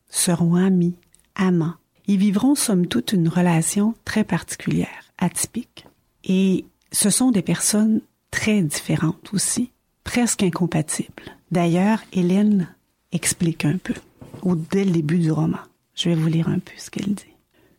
[0.09, 0.95] seront amis,
[1.35, 1.75] amants.
[2.11, 5.88] Ils vivront somme toute une relation très particulière, atypique.
[6.25, 8.01] Et ce sont des personnes
[8.31, 9.71] très différentes aussi,
[10.03, 11.38] presque incompatibles.
[11.51, 12.67] D'ailleurs, Hélène
[13.13, 13.93] explique un peu,
[14.41, 15.59] au, dès le début du roman.
[15.95, 17.23] Je vais vous lire un peu ce qu'elle dit.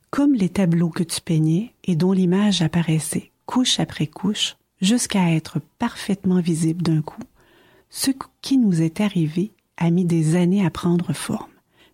[0.08, 5.60] Comme les tableaux que tu peignais et dont l'image apparaissait couche après couche, jusqu'à être
[5.78, 7.22] parfaitement visible d'un coup.
[7.90, 8.10] Ce
[8.40, 11.51] qui nous est arrivé a mis des années à prendre forme,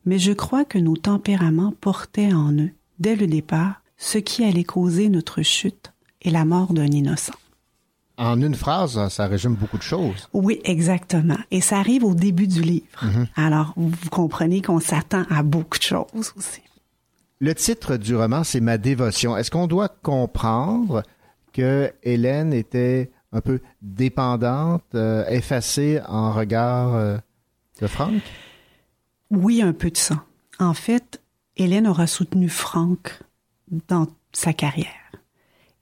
[0.08, 4.64] mais je crois que nos tempéraments portaient en eux, dès le départ, ce qui allait
[4.64, 7.34] causer notre chute et la mort d'un innocent.
[8.16, 10.30] En une phrase, ça résume beaucoup de choses.
[10.32, 11.36] Oui, exactement.
[11.50, 12.86] Et ça arrive au début du livre.
[13.04, 13.26] Mhm.
[13.36, 16.62] Alors, vous comprenez qu'on s'attend à beaucoup de choses aussi.
[17.40, 19.36] Le titre du roman, c'est Ma dévotion.
[19.36, 21.02] Est-ce qu'on doit comprendre
[21.52, 27.18] que Hélène était un peu dépendante, euh, effacée en regard euh,
[27.82, 28.22] de Franck?
[29.30, 30.24] Oui, un peu de ça.
[30.58, 31.22] En fait,
[31.56, 33.20] Hélène aura soutenu Franck
[33.88, 34.92] dans sa carrière.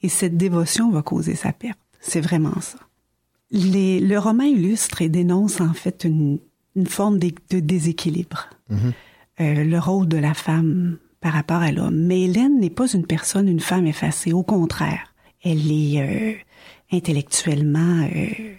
[0.02, 1.78] Et cette dévotion va causer sa perte.
[2.00, 2.78] C'est vraiment ça.
[3.50, 6.38] Les- le roman illustre et dénonce en fait une,
[6.74, 8.48] une forme de, de déséquilibre.
[8.70, 11.96] Euh, le rôle de la femme par rapport à l'homme.
[12.06, 14.32] Mais Hélène n'est pas une personne, une femme effacée.
[14.32, 15.14] Au contraire,
[15.44, 16.34] elle est euh,
[16.92, 18.54] intellectuellement, euh,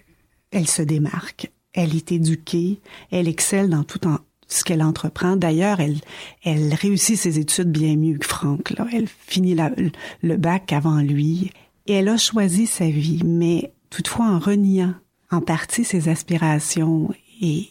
[0.52, 1.52] elle se démarque.
[1.74, 2.80] Elle est éduquée,
[3.12, 5.36] elle excelle dans tout en- ce qu'elle entreprend.
[5.36, 5.98] D'ailleurs, elle,
[6.44, 8.72] elle réussit ses études bien mieux que Franck.
[8.72, 8.88] Là.
[8.94, 9.72] Elle finit la-
[10.22, 11.52] le bac avant lui.
[11.86, 14.94] Et elle a choisi sa vie, mais toutefois en reniant
[15.32, 17.10] en partie ses aspirations
[17.42, 17.70] et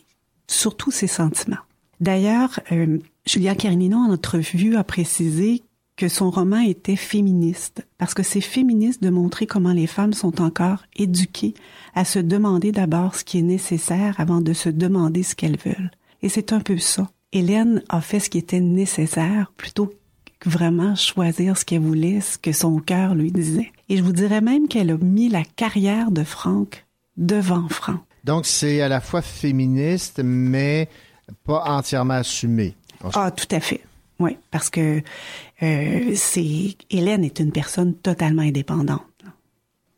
[0.49, 1.57] surtout ses sentiments.
[2.01, 5.63] D'ailleurs, euh, Julia Carnino, en entrevue, a précisé
[5.97, 10.43] que son roman était féministe, parce que c'est féministe de montrer comment les femmes sont
[10.43, 11.55] encore éduquées
[11.95, 15.91] à se demander d'abord ce qui est nécessaire avant de se demander ce qu'elles veulent.
[16.27, 17.09] Et c'est un peu ça.
[17.31, 19.95] Hélène a fait ce qui était nécessaire plutôt
[20.41, 23.71] que vraiment choisir ce qu'elle voulait, ce que son cœur lui disait.
[23.89, 26.85] Et je vous dirais même qu'elle a mis la carrière de Franck
[27.17, 28.01] devant Franck.
[28.25, 30.89] Donc, c'est à la fois féministe, mais
[31.45, 32.75] pas entièrement assumé.
[33.15, 33.85] Ah, tout à fait.
[34.19, 35.01] Oui, parce que
[35.63, 39.23] euh, c'est Hélène est une personne totalement indépendante.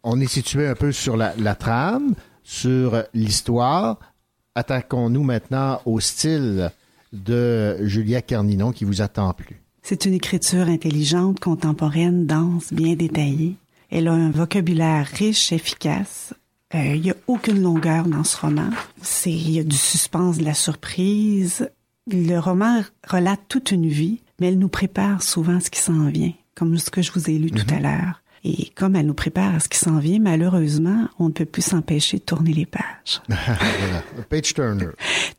[0.02, 3.98] On est situé un peu sur la, la trame, sur l'histoire.
[4.58, 6.72] Attaquons-nous maintenant au style
[7.12, 9.62] de Julia Carninon qui vous attend plus.
[9.82, 13.54] C'est une écriture intelligente, contemporaine, dense, bien détaillée.
[13.88, 16.34] Elle a un vocabulaire riche, efficace.
[16.74, 18.70] Euh, Il n'y a aucune longueur dans ce roman.
[19.00, 21.70] C'est il y a du suspense, de la surprise.
[22.10, 26.32] Le roman relate toute une vie, mais elle nous prépare souvent ce qui s'en vient,
[26.56, 28.22] comme ce que je vous ai lu tout à l'heure.
[28.44, 31.62] Et comme elle nous prépare à ce qui s'en vient, malheureusement, on ne peut plus
[31.62, 32.82] s'empêcher de tourner les pages.
[33.28, 34.02] voilà.
[34.28, 34.90] Page Turner.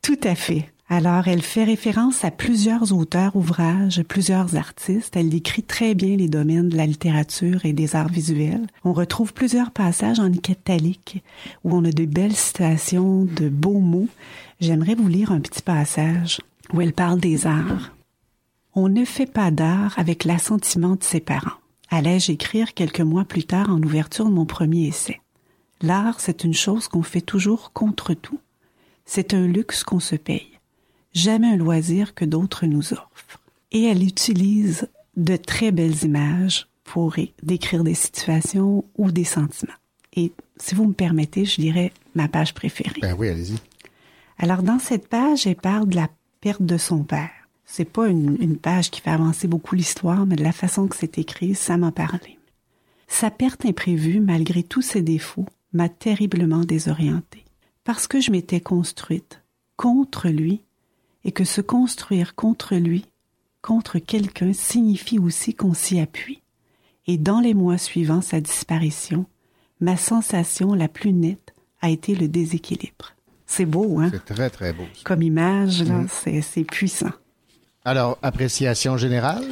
[0.01, 0.69] Tout à fait.
[0.91, 5.15] Alors, elle fait référence à plusieurs auteurs, ouvrages, plusieurs artistes.
[5.15, 8.65] Elle décrit très bien les domaines de la littérature et des arts visuels.
[8.83, 11.21] On retrouve plusieurs passages en italique
[11.63, 14.07] où on a de belles citations, de beaux mots.
[14.59, 16.39] J'aimerais vous lire un petit passage
[16.73, 17.93] où elle parle des arts.
[18.73, 21.57] On ne fait pas d'art avec l'assentiment de ses parents.
[21.89, 25.21] Allais-je écrire quelques mois plus tard en ouverture de mon premier essai?
[25.81, 28.39] L'art, c'est une chose qu'on fait toujours contre tout.
[29.05, 30.59] C'est un luxe qu'on se paye
[31.13, 33.41] jamais un loisir que d'autres nous offrent.
[33.71, 34.87] Et elle utilise
[35.17, 39.73] de très belles images pour décrire des situations ou des sentiments.
[40.15, 42.99] Et si vous me permettez, je dirais ma page préférée.
[43.01, 43.57] Ben oui, allez-y.
[44.39, 46.09] Alors dans cette page, elle parle de la
[46.41, 47.29] perte de son père.
[47.71, 50.95] C'est pas une, une page qui fait avancer beaucoup l'histoire, mais de la façon que
[50.95, 52.39] c'est écrit, ça m'a parlé.
[53.07, 57.45] Sa perte imprévue, malgré tous ses défauts, m'a terriblement désorientée.
[57.83, 59.43] Parce que je m'étais construite
[59.77, 60.63] contre lui
[61.23, 63.05] et que se construire contre lui,
[63.61, 66.41] contre quelqu'un, signifie aussi qu'on s'y appuie.
[67.05, 69.27] Et dans les mois suivant sa disparition,
[69.79, 73.13] ma sensation la plus nette a été le déséquilibre.
[73.45, 74.09] C'est beau, hein?
[74.11, 74.85] C'est très, très beau.
[74.95, 75.01] ça.
[75.05, 77.11] Comme image, là, c'est, c'est puissant.
[77.85, 79.45] Alors, appréciation générale?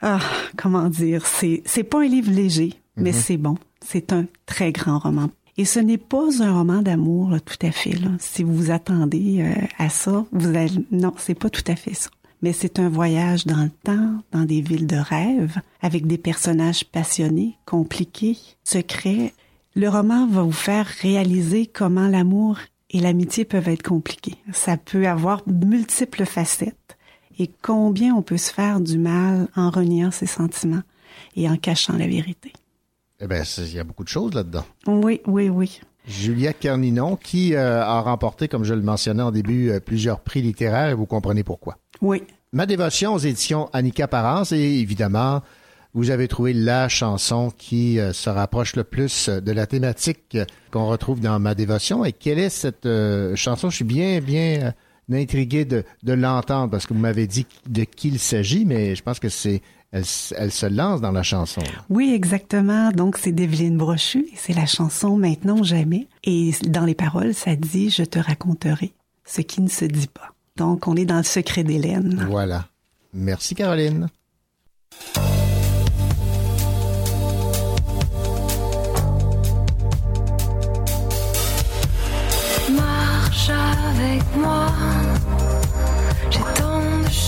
[0.00, 0.20] Ah,
[0.56, 3.16] comment dire, c'est, c'est pas un livre léger, mais Mhm.
[3.18, 3.56] c'est bon.
[3.84, 5.30] C'est un très grand roman.
[5.58, 7.92] Et ce n'est pas un roman d'amour, là, tout à fait.
[7.92, 8.08] Là.
[8.18, 10.70] Si vous vous attendez euh, à ça, vous allez...
[10.90, 12.08] non, c'est pas tout à fait ça.
[12.40, 16.84] Mais c'est un voyage dans le temps, dans des villes de rêve, avec des personnages
[16.84, 19.32] passionnés, compliqués, secrets.
[19.76, 22.58] Le roman va vous faire réaliser comment l'amour
[22.90, 24.36] et l'amitié peuvent être compliqués.
[24.52, 26.96] Ça peut avoir multiples facettes
[27.38, 30.82] et combien on peut se faire du mal en reniant ses sentiments
[31.36, 32.52] et en cachant la vérité.
[33.20, 34.64] Eh bien, il y a beaucoup de choses là-dedans.
[34.86, 35.80] Oui, oui, oui.
[36.06, 40.42] Julia Carninon, qui euh, a remporté, comme je le mentionnais en début, euh, plusieurs prix
[40.42, 41.78] littéraires, et vous comprenez pourquoi.
[42.00, 42.24] Oui.
[42.52, 45.42] Ma dévotion aux éditions Annika Parence, et évidemment,
[45.94, 50.36] vous avez trouvé la chanson qui euh, se rapproche le plus de la thématique
[50.72, 52.04] qu'on retrouve dans Ma dévotion.
[52.04, 52.88] Et quelle est cette
[53.36, 53.70] chanson?
[53.70, 54.74] Je suis bien, bien
[55.14, 59.02] intrigué de, de l'entendre, parce que vous m'avez dit de qui il s'agit, mais je
[59.02, 59.62] pense que c'est
[59.92, 61.62] elle, se lance dans la chanson.
[61.90, 62.90] Oui, exactement.
[62.90, 66.08] Donc, c'est d'Evelyne Brochu et c'est la chanson Maintenant ou jamais.
[66.24, 68.92] Et dans les paroles, ça dit Je te raconterai
[69.24, 70.32] ce qui ne se dit pas.
[70.56, 72.26] Donc, on est dans le secret d'Hélène.
[72.28, 72.66] Voilà.
[73.12, 74.08] Merci, Caroline.
[82.74, 85.01] Marche avec moi.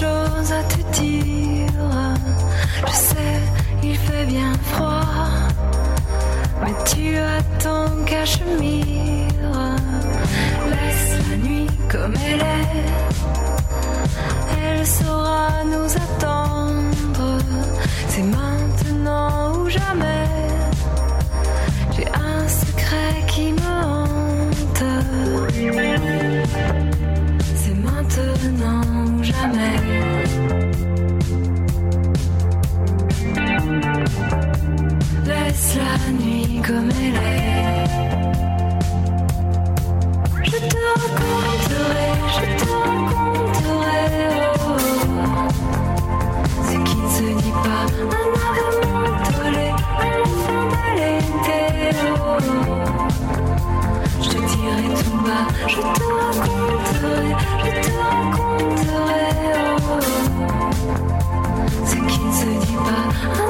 [0.01, 1.69] Choses à te dire.
[2.85, 3.41] Je sais,
[3.83, 5.03] il fait bien froid.
[6.63, 9.53] Mais tu as ton cachemire.
[10.69, 12.85] Laisse la nuit comme elle est.
[14.61, 17.39] Elle saura nous attendre.
[18.09, 20.29] C'est maintenant ou jamais.
[21.97, 23.24] J'ai un secret
[35.27, 37.85] Laisse la nuit comme elle est.
[40.43, 44.01] Je te raconterai, je te raconterai.
[44.61, 44.79] oh,
[46.63, 47.85] ce qui ne se dit pas.
[48.11, 48.29] Un
[49.41, 49.69] à la
[50.45, 51.61] fin de l'été.
[52.15, 52.39] oh.
[54.21, 57.29] Je te dirai tout bas, je te raconterai,
[57.65, 59.04] je te raconterai.
[62.95, 63.44] Se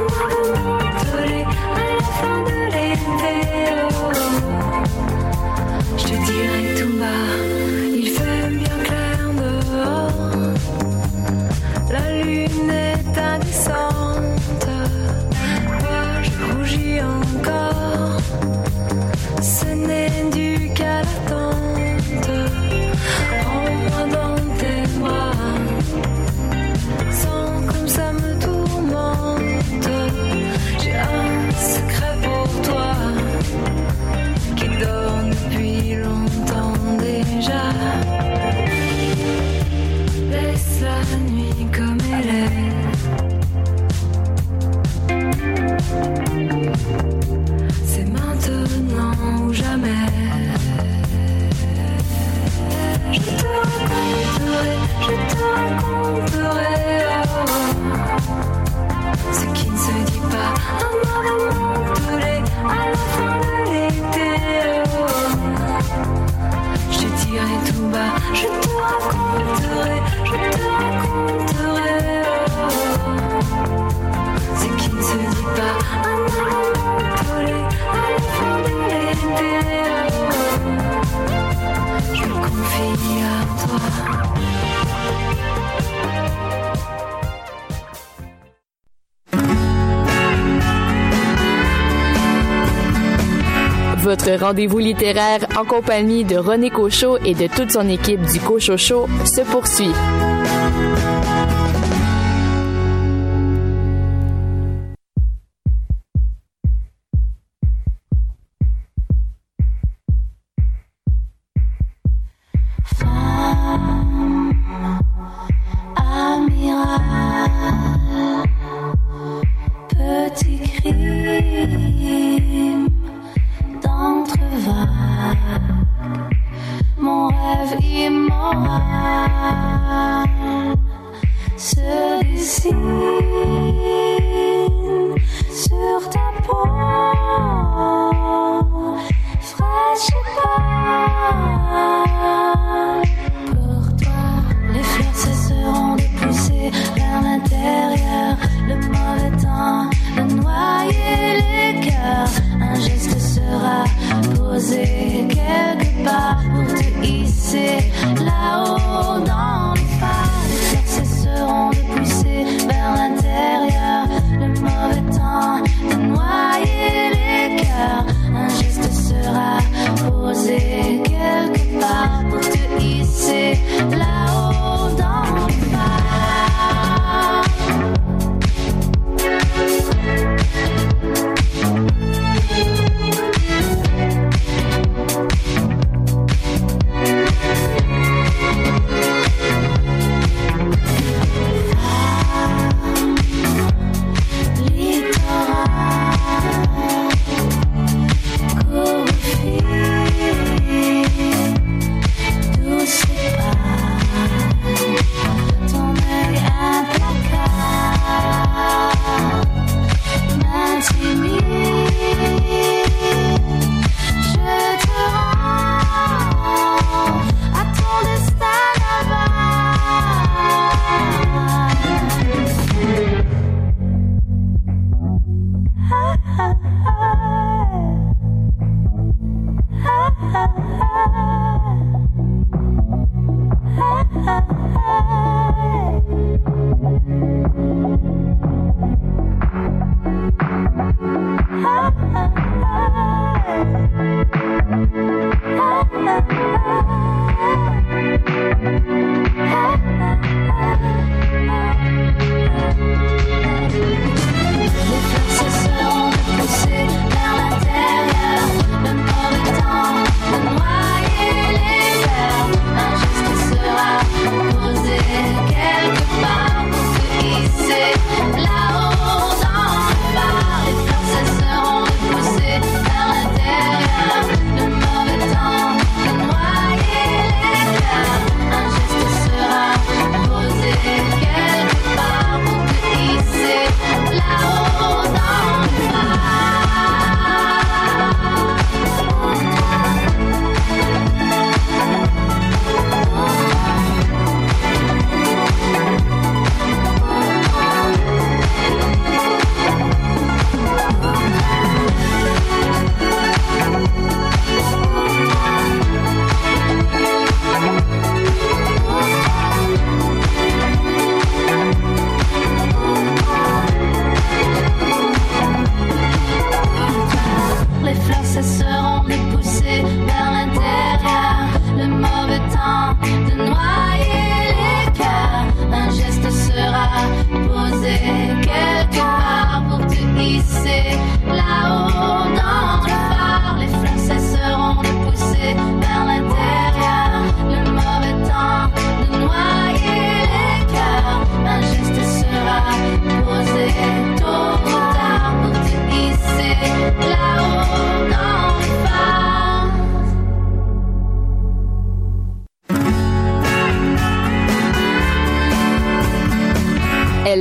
[94.16, 98.76] Votre rendez-vous littéraire en compagnie de René Cochot et de toute son équipe du Cochot
[98.76, 99.90] Show se poursuit.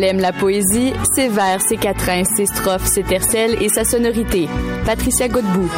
[0.03, 4.49] Elle aime la poésie, ses vers, ses quatrains, ses strophes, ses tercelles et sa sonorité.
[4.85, 5.71] Patricia Godbout.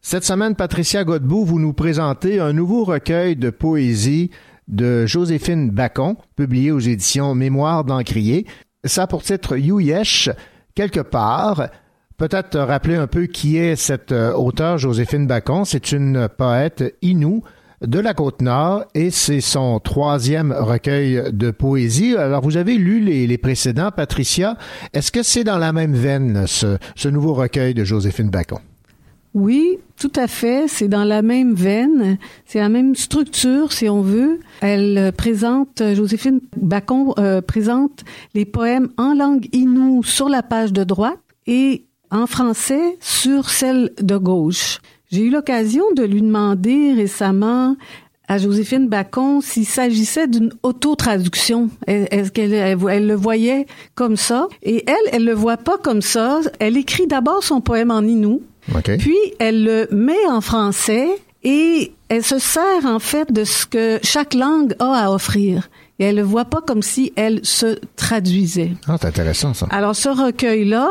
[0.00, 4.30] Cette semaine, Patricia Godbout, vous nous présentez un nouveau recueil de poésie
[4.68, 8.46] de Joséphine Bacon, publié aux éditions Mémoire d'Encrier.
[8.84, 10.30] Ça a pour titre Youyesh,
[10.76, 11.66] quelque part.
[12.16, 15.64] Peut-être rappeler un peu qui est cette euh, auteure Joséphine Bacon.
[15.64, 17.42] C'est une poète inoue
[17.86, 22.16] de la Côte-Nord et c'est son troisième recueil de poésie.
[22.16, 24.56] Alors, vous avez lu les, précédents, Patricia.
[24.92, 28.58] Est-ce que c'est dans la même veine, ce, nouveau recueil de Joséphine Bacon?
[29.34, 30.66] Oui, tout à fait.
[30.68, 32.18] C'est dans la même veine.
[32.46, 34.40] C'est la même structure, si on veut.
[34.60, 38.04] Elle euh, présente, Joséphine Bacon euh, présente
[38.34, 43.92] les poèmes en langue inoue sur la page de droite et en français sur celle
[44.00, 44.78] de gauche.
[45.14, 47.76] J'ai eu l'occasion de lui demander récemment
[48.26, 51.70] à Joséphine Bacon s'il s'agissait d'une auto-traduction.
[51.86, 54.48] Est-ce qu'elle elle, elle le voyait comme ça?
[54.64, 56.40] Et elle, elle le voit pas comme ça.
[56.58, 58.42] Elle écrit d'abord son poème en inou.
[58.98, 61.06] Puis elle le met en français
[61.44, 65.70] et elle se sert en fait de ce que chaque langue a à offrir.
[66.00, 68.72] Et elle le voit pas comme si elle se traduisait.
[68.88, 69.68] Ah, c'est intéressant ça.
[69.70, 70.90] Alors ce recueil-là,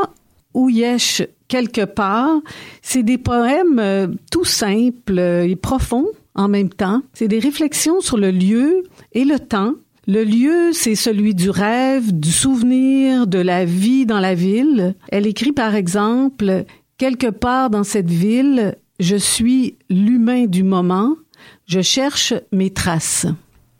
[0.53, 1.23] Ouyesh
[1.53, 2.41] quelque part,
[2.81, 7.03] c'est des poèmes euh, tout simples et profonds en même temps.
[7.13, 8.81] C'est des réflexions sur le lieu
[9.11, 9.75] et le temps.
[10.07, 14.95] Le lieu, c'est celui du rêve, du souvenir, de la vie dans la ville.
[15.09, 16.65] Elle écrit par exemple
[16.97, 21.15] Quelque part dans cette ville, je suis l'humain du moment,
[21.67, 23.27] je cherche mes traces.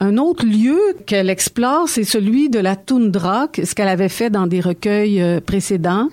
[0.03, 4.47] Un autre lieu qu'elle explore, c'est celui de la toundra, ce qu'elle avait fait dans
[4.47, 6.09] des recueils euh, précédents,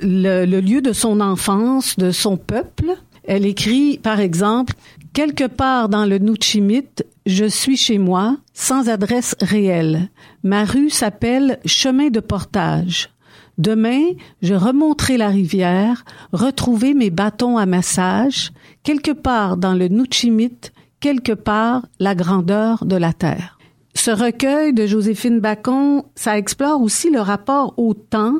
[0.00, 2.96] le, le lieu de son enfance, de son peuple.
[3.22, 4.74] Elle écrit, par exemple,
[5.12, 6.86] Quelque part dans le Nuchimit,
[7.26, 10.08] je suis chez moi, sans adresse réelle.
[10.44, 13.10] Ma rue s'appelle Chemin de portage.
[13.58, 14.02] Demain,
[14.40, 18.52] je remonterai la rivière, retrouver mes bâtons à massage,
[18.84, 20.70] quelque part dans le Nuchimit,
[21.00, 23.58] quelque part la grandeur de la terre.
[23.94, 28.38] Ce recueil de Joséphine Bacon, ça explore aussi le rapport au temps.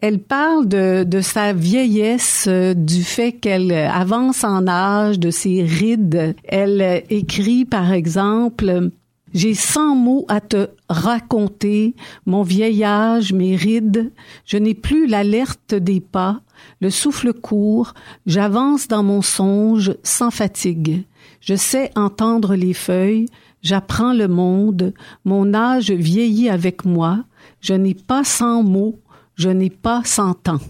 [0.00, 5.62] Elle parle de, de sa vieillesse, euh, du fait qu'elle avance en âge, de ses
[5.62, 6.34] rides.
[6.44, 8.90] Elle euh, écrit, par exemple,
[9.32, 11.94] j'ai cent mots à te raconter,
[12.26, 14.12] mon vieil âge, mes rides.
[14.44, 16.40] Je n'ai plus l'alerte des pas,
[16.80, 17.94] le souffle court,
[18.26, 21.04] j'avance dans mon songe sans fatigue.
[21.42, 23.26] Je sais entendre les feuilles,
[23.62, 24.94] j'apprends le monde,
[25.24, 27.24] mon âge vieillit avec moi,
[27.60, 28.98] je n'ai pas cent mots,
[29.34, 30.60] je n'ai pas cent ans.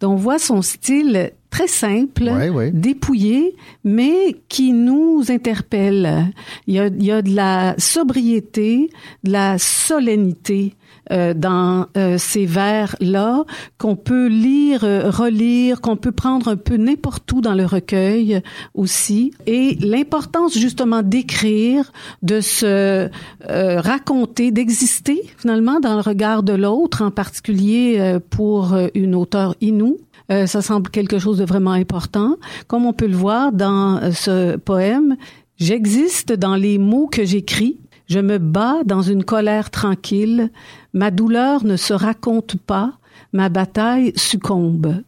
[0.00, 2.70] Donc on voit son style très simple, Ouais, ouais.
[2.70, 6.32] dépouillé, mais qui nous interpelle.
[6.66, 8.90] Il y a, il y a de la sobriété,
[9.24, 10.74] de la solennité
[11.12, 13.44] euh, dans euh, ces vers-là
[13.78, 18.42] qu'on peut lire, euh, relire, qu'on peut prendre un peu n'importe où dans le recueil
[18.74, 19.32] aussi.
[19.46, 23.08] Et l'importance justement d'écrire, de se
[23.48, 29.98] euh, raconter, d'exister finalement dans le regard de l'autre, en particulier pour une auteure inou.
[30.30, 32.36] Euh, ça semble quelque chose de vraiment important.
[32.66, 35.16] Comme on peut le voir dans ce poème,
[35.58, 37.78] j'existe dans les mots que j'écris.
[38.06, 40.50] Je me bats dans une colère tranquille.
[40.92, 42.92] Ma douleur ne se raconte pas.
[43.32, 45.02] Ma bataille succombe.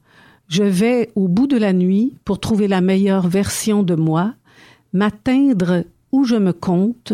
[0.48, 4.34] Je vais au bout de la nuit pour trouver la meilleure version de moi,
[4.92, 7.12] m'atteindre où je me compte.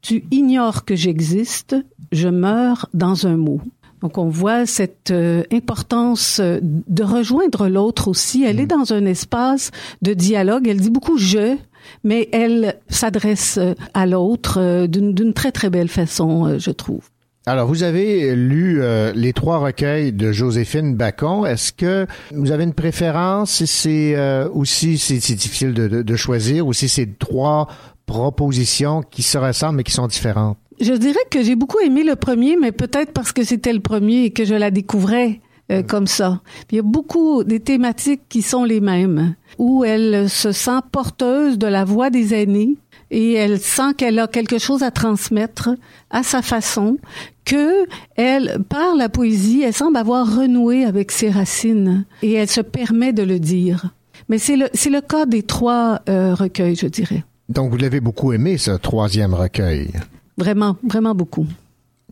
[0.00, 1.76] Tu ignores que j'existe.
[2.10, 3.60] Je meurs dans un mot.
[4.00, 8.42] Donc on voit cette euh, importance euh, de rejoindre l'autre aussi.
[8.42, 9.70] Elle est dans un espace
[10.02, 10.66] de dialogue.
[10.66, 11.56] Elle dit beaucoup je,
[12.04, 17.08] mais elle s'adresse euh, à l'autre euh, d'une très très belle façon, euh, je trouve.
[17.44, 21.44] Alors, vous avez lu euh, les trois recueils de Joséphine Bacon.
[21.44, 23.64] Est-ce que vous avez une préférence?
[23.64, 27.66] C'est euh, aussi c'est difficile de, de- de choisir, ou si c'est trois
[28.06, 30.56] propositions qui se ressemblent mais qui sont différentes?
[30.80, 34.24] Je dirais que j'ai beaucoup aimé le premier, mais peut-être parce que c'était le premier
[34.24, 35.40] et que je la découvrais
[35.72, 36.40] euh, comme ça.
[36.70, 41.58] Il y a beaucoup des thématiques qui sont les mêmes, où elle se sent porteuse
[41.58, 42.76] de la voix des aînés
[43.10, 45.70] et elle sent qu'elle a quelque chose à transmettre
[46.10, 46.96] à sa façon,
[47.44, 47.86] que
[48.16, 53.12] elle, par la poésie, elle semble avoir renoué avec ses racines et elle se permet
[53.12, 53.90] de le dire.
[54.28, 57.24] Mais c'est le, c'est le cas des trois euh, recueils, je dirais.
[57.48, 59.90] Donc, vous l'avez beaucoup aimé, ce troisième recueil?
[60.38, 61.46] Vraiment, vraiment beaucoup.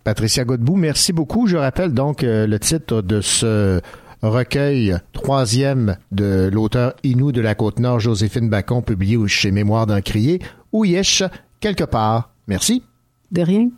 [0.04, 1.46] Patricia Godbout, merci beaucoup.
[1.46, 3.80] Je rappelle donc euh, le titre de ce
[4.22, 10.40] recueil troisième de l'auteur Inou de la Côte-Nord, Joséphine Bacon, publié chez Mémoire d'un crier,
[10.72, 11.22] ou Yesh,
[11.60, 12.30] quelque part.
[12.46, 12.82] Merci.
[13.30, 13.70] De rien.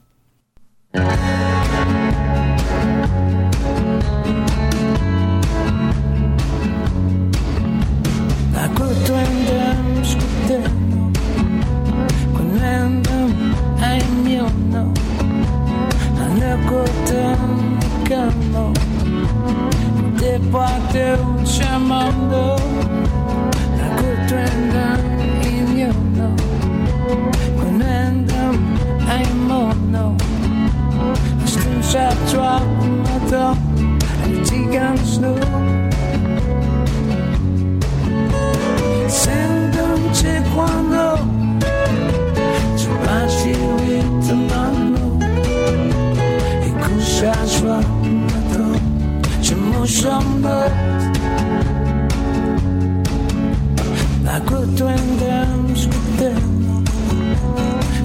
[20.53, 22.57] bater um te chamando
[23.81, 26.37] Acuto andando in your know
[27.57, 28.57] Quando andam
[29.09, 30.17] I'm mono
[31.47, 33.57] Streams are drop my door
[34.25, 35.39] And the guns know
[39.09, 40.92] Sendo-te quando
[49.83, 50.71] en jambe.
[54.23, 56.83] Naquanto andamos, gritando.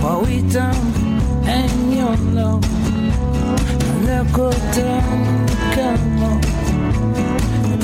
[0.02, 0.76] While we down
[1.46, 2.60] and you're low.
[4.06, 4.82] Naquanto
[5.72, 6.42] andamos,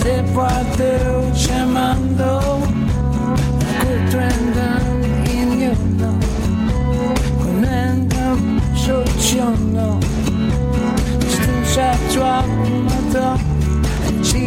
[0.03, 2.39] depois a Deus chamando.
[3.61, 6.19] Naquanto andamos and you're low.
[7.37, 9.99] Quando andamos, sou te ou não.
[11.27, 13.52] Estamos a tua mudar.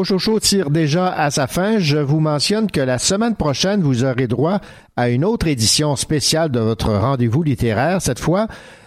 [0.00, 1.78] Cochocho tire déjà à sa fin.
[1.78, 4.60] Je vous mentionne que la semaine prochaine, vous aurez droit
[4.96, 8.00] à une autre édition spéciale de votre rendez-vous littéraire.
[8.00, 8.46] Cette fois,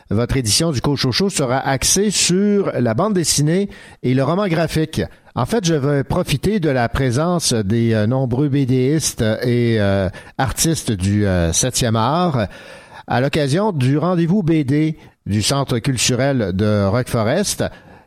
[0.09, 3.69] votre édition du Cochocho sera axée sur la bande dessinée
[4.01, 5.03] et le roman graphique.
[5.35, 10.09] En fait, je vais profiter de la présence des euh, nombreux BDistes et euh,
[10.39, 12.47] artistes du euh, 7e art
[13.05, 17.09] à l'occasion du rendez-vous BD du Centre culturel de Rock.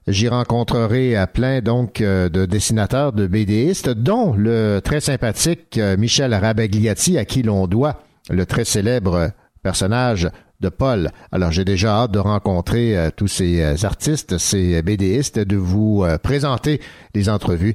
[0.09, 5.97] J'y rencontrerai à plein donc euh, de dessinateurs, de BDistes, dont le très sympathique euh,
[5.97, 9.33] Michel Rabagliati, à qui l'on doit le très célèbre
[9.65, 10.31] personnage
[10.61, 11.11] de Paul.
[11.33, 16.81] Alors j'ai déjà hâte de rencontrer euh, tous ces artistes, ces BDistes, de vous présenter
[17.17, 17.75] les entrevues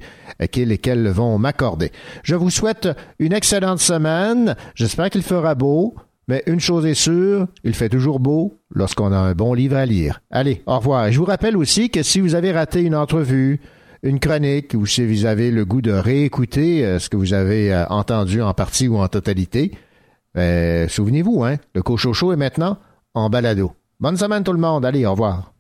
[0.52, 0.80] qu'ils
[1.10, 1.91] vont m'accorder.
[2.24, 2.88] Je vous souhaite
[3.20, 4.56] une excellente semaine.
[4.74, 5.95] J'espère qu'il fera beau.
[6.32, 9.86] Mais une chose est sûre, il fait toujours beau lorsqu'on a un bon livre à
[9.86, 10.22] lire.
[10.32, 11.12] Allez, au revoir.
[11.12, 13.60] Je vous rappelle aussi que si vous avez raté une entrevue,
[14.02, 17.74] une chronique, ou si vous avez le goût de réécouter euh, ce que vous avez
[17.74, 19.74] euh, entendu en partie ou en totalité,
[20.34, 22.78] ben, souvenez-vous, hein, le Cochocho est maintenant
[23.14, 23.74] en balado.
[23.99, 24.86] Bonne semaine tout le monde.
[24.86, 25.52] Allez, au revoir.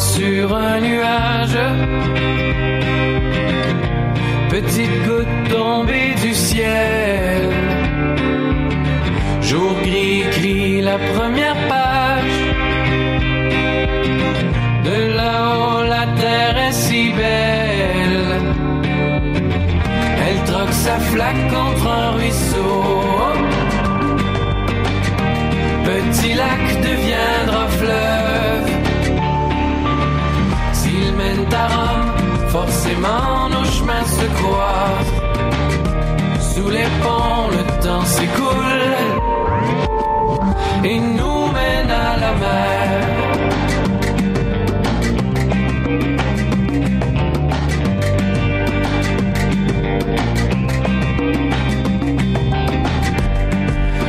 [0.00, 1.58] Sur un nuage.
[4.48, 7.42] Petite goutte tombée du ciel.
[9.42, 12.38] Jour gris écrit la première page.
[14.88, 18.40] De là-haut, la terre est si belle.
[20.24, 22.84] Elle troque sa flaque contre un ruisseau.
[25.84, 26.79] Petit lac
[32.98, 35.14] nos chemins se croisent.
[36.54, 38.80] Sous les ponts, le temps s'écoule
[40.84, 43.10] et nous mène à la mer.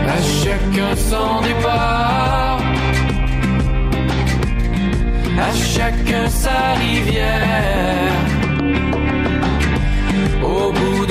[0.08, 2.60] À chacun son départ,
[5.40, 8.31] à chacun sa rivière.
[10.62, 11.11] Au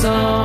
[0.00, 0.39] song.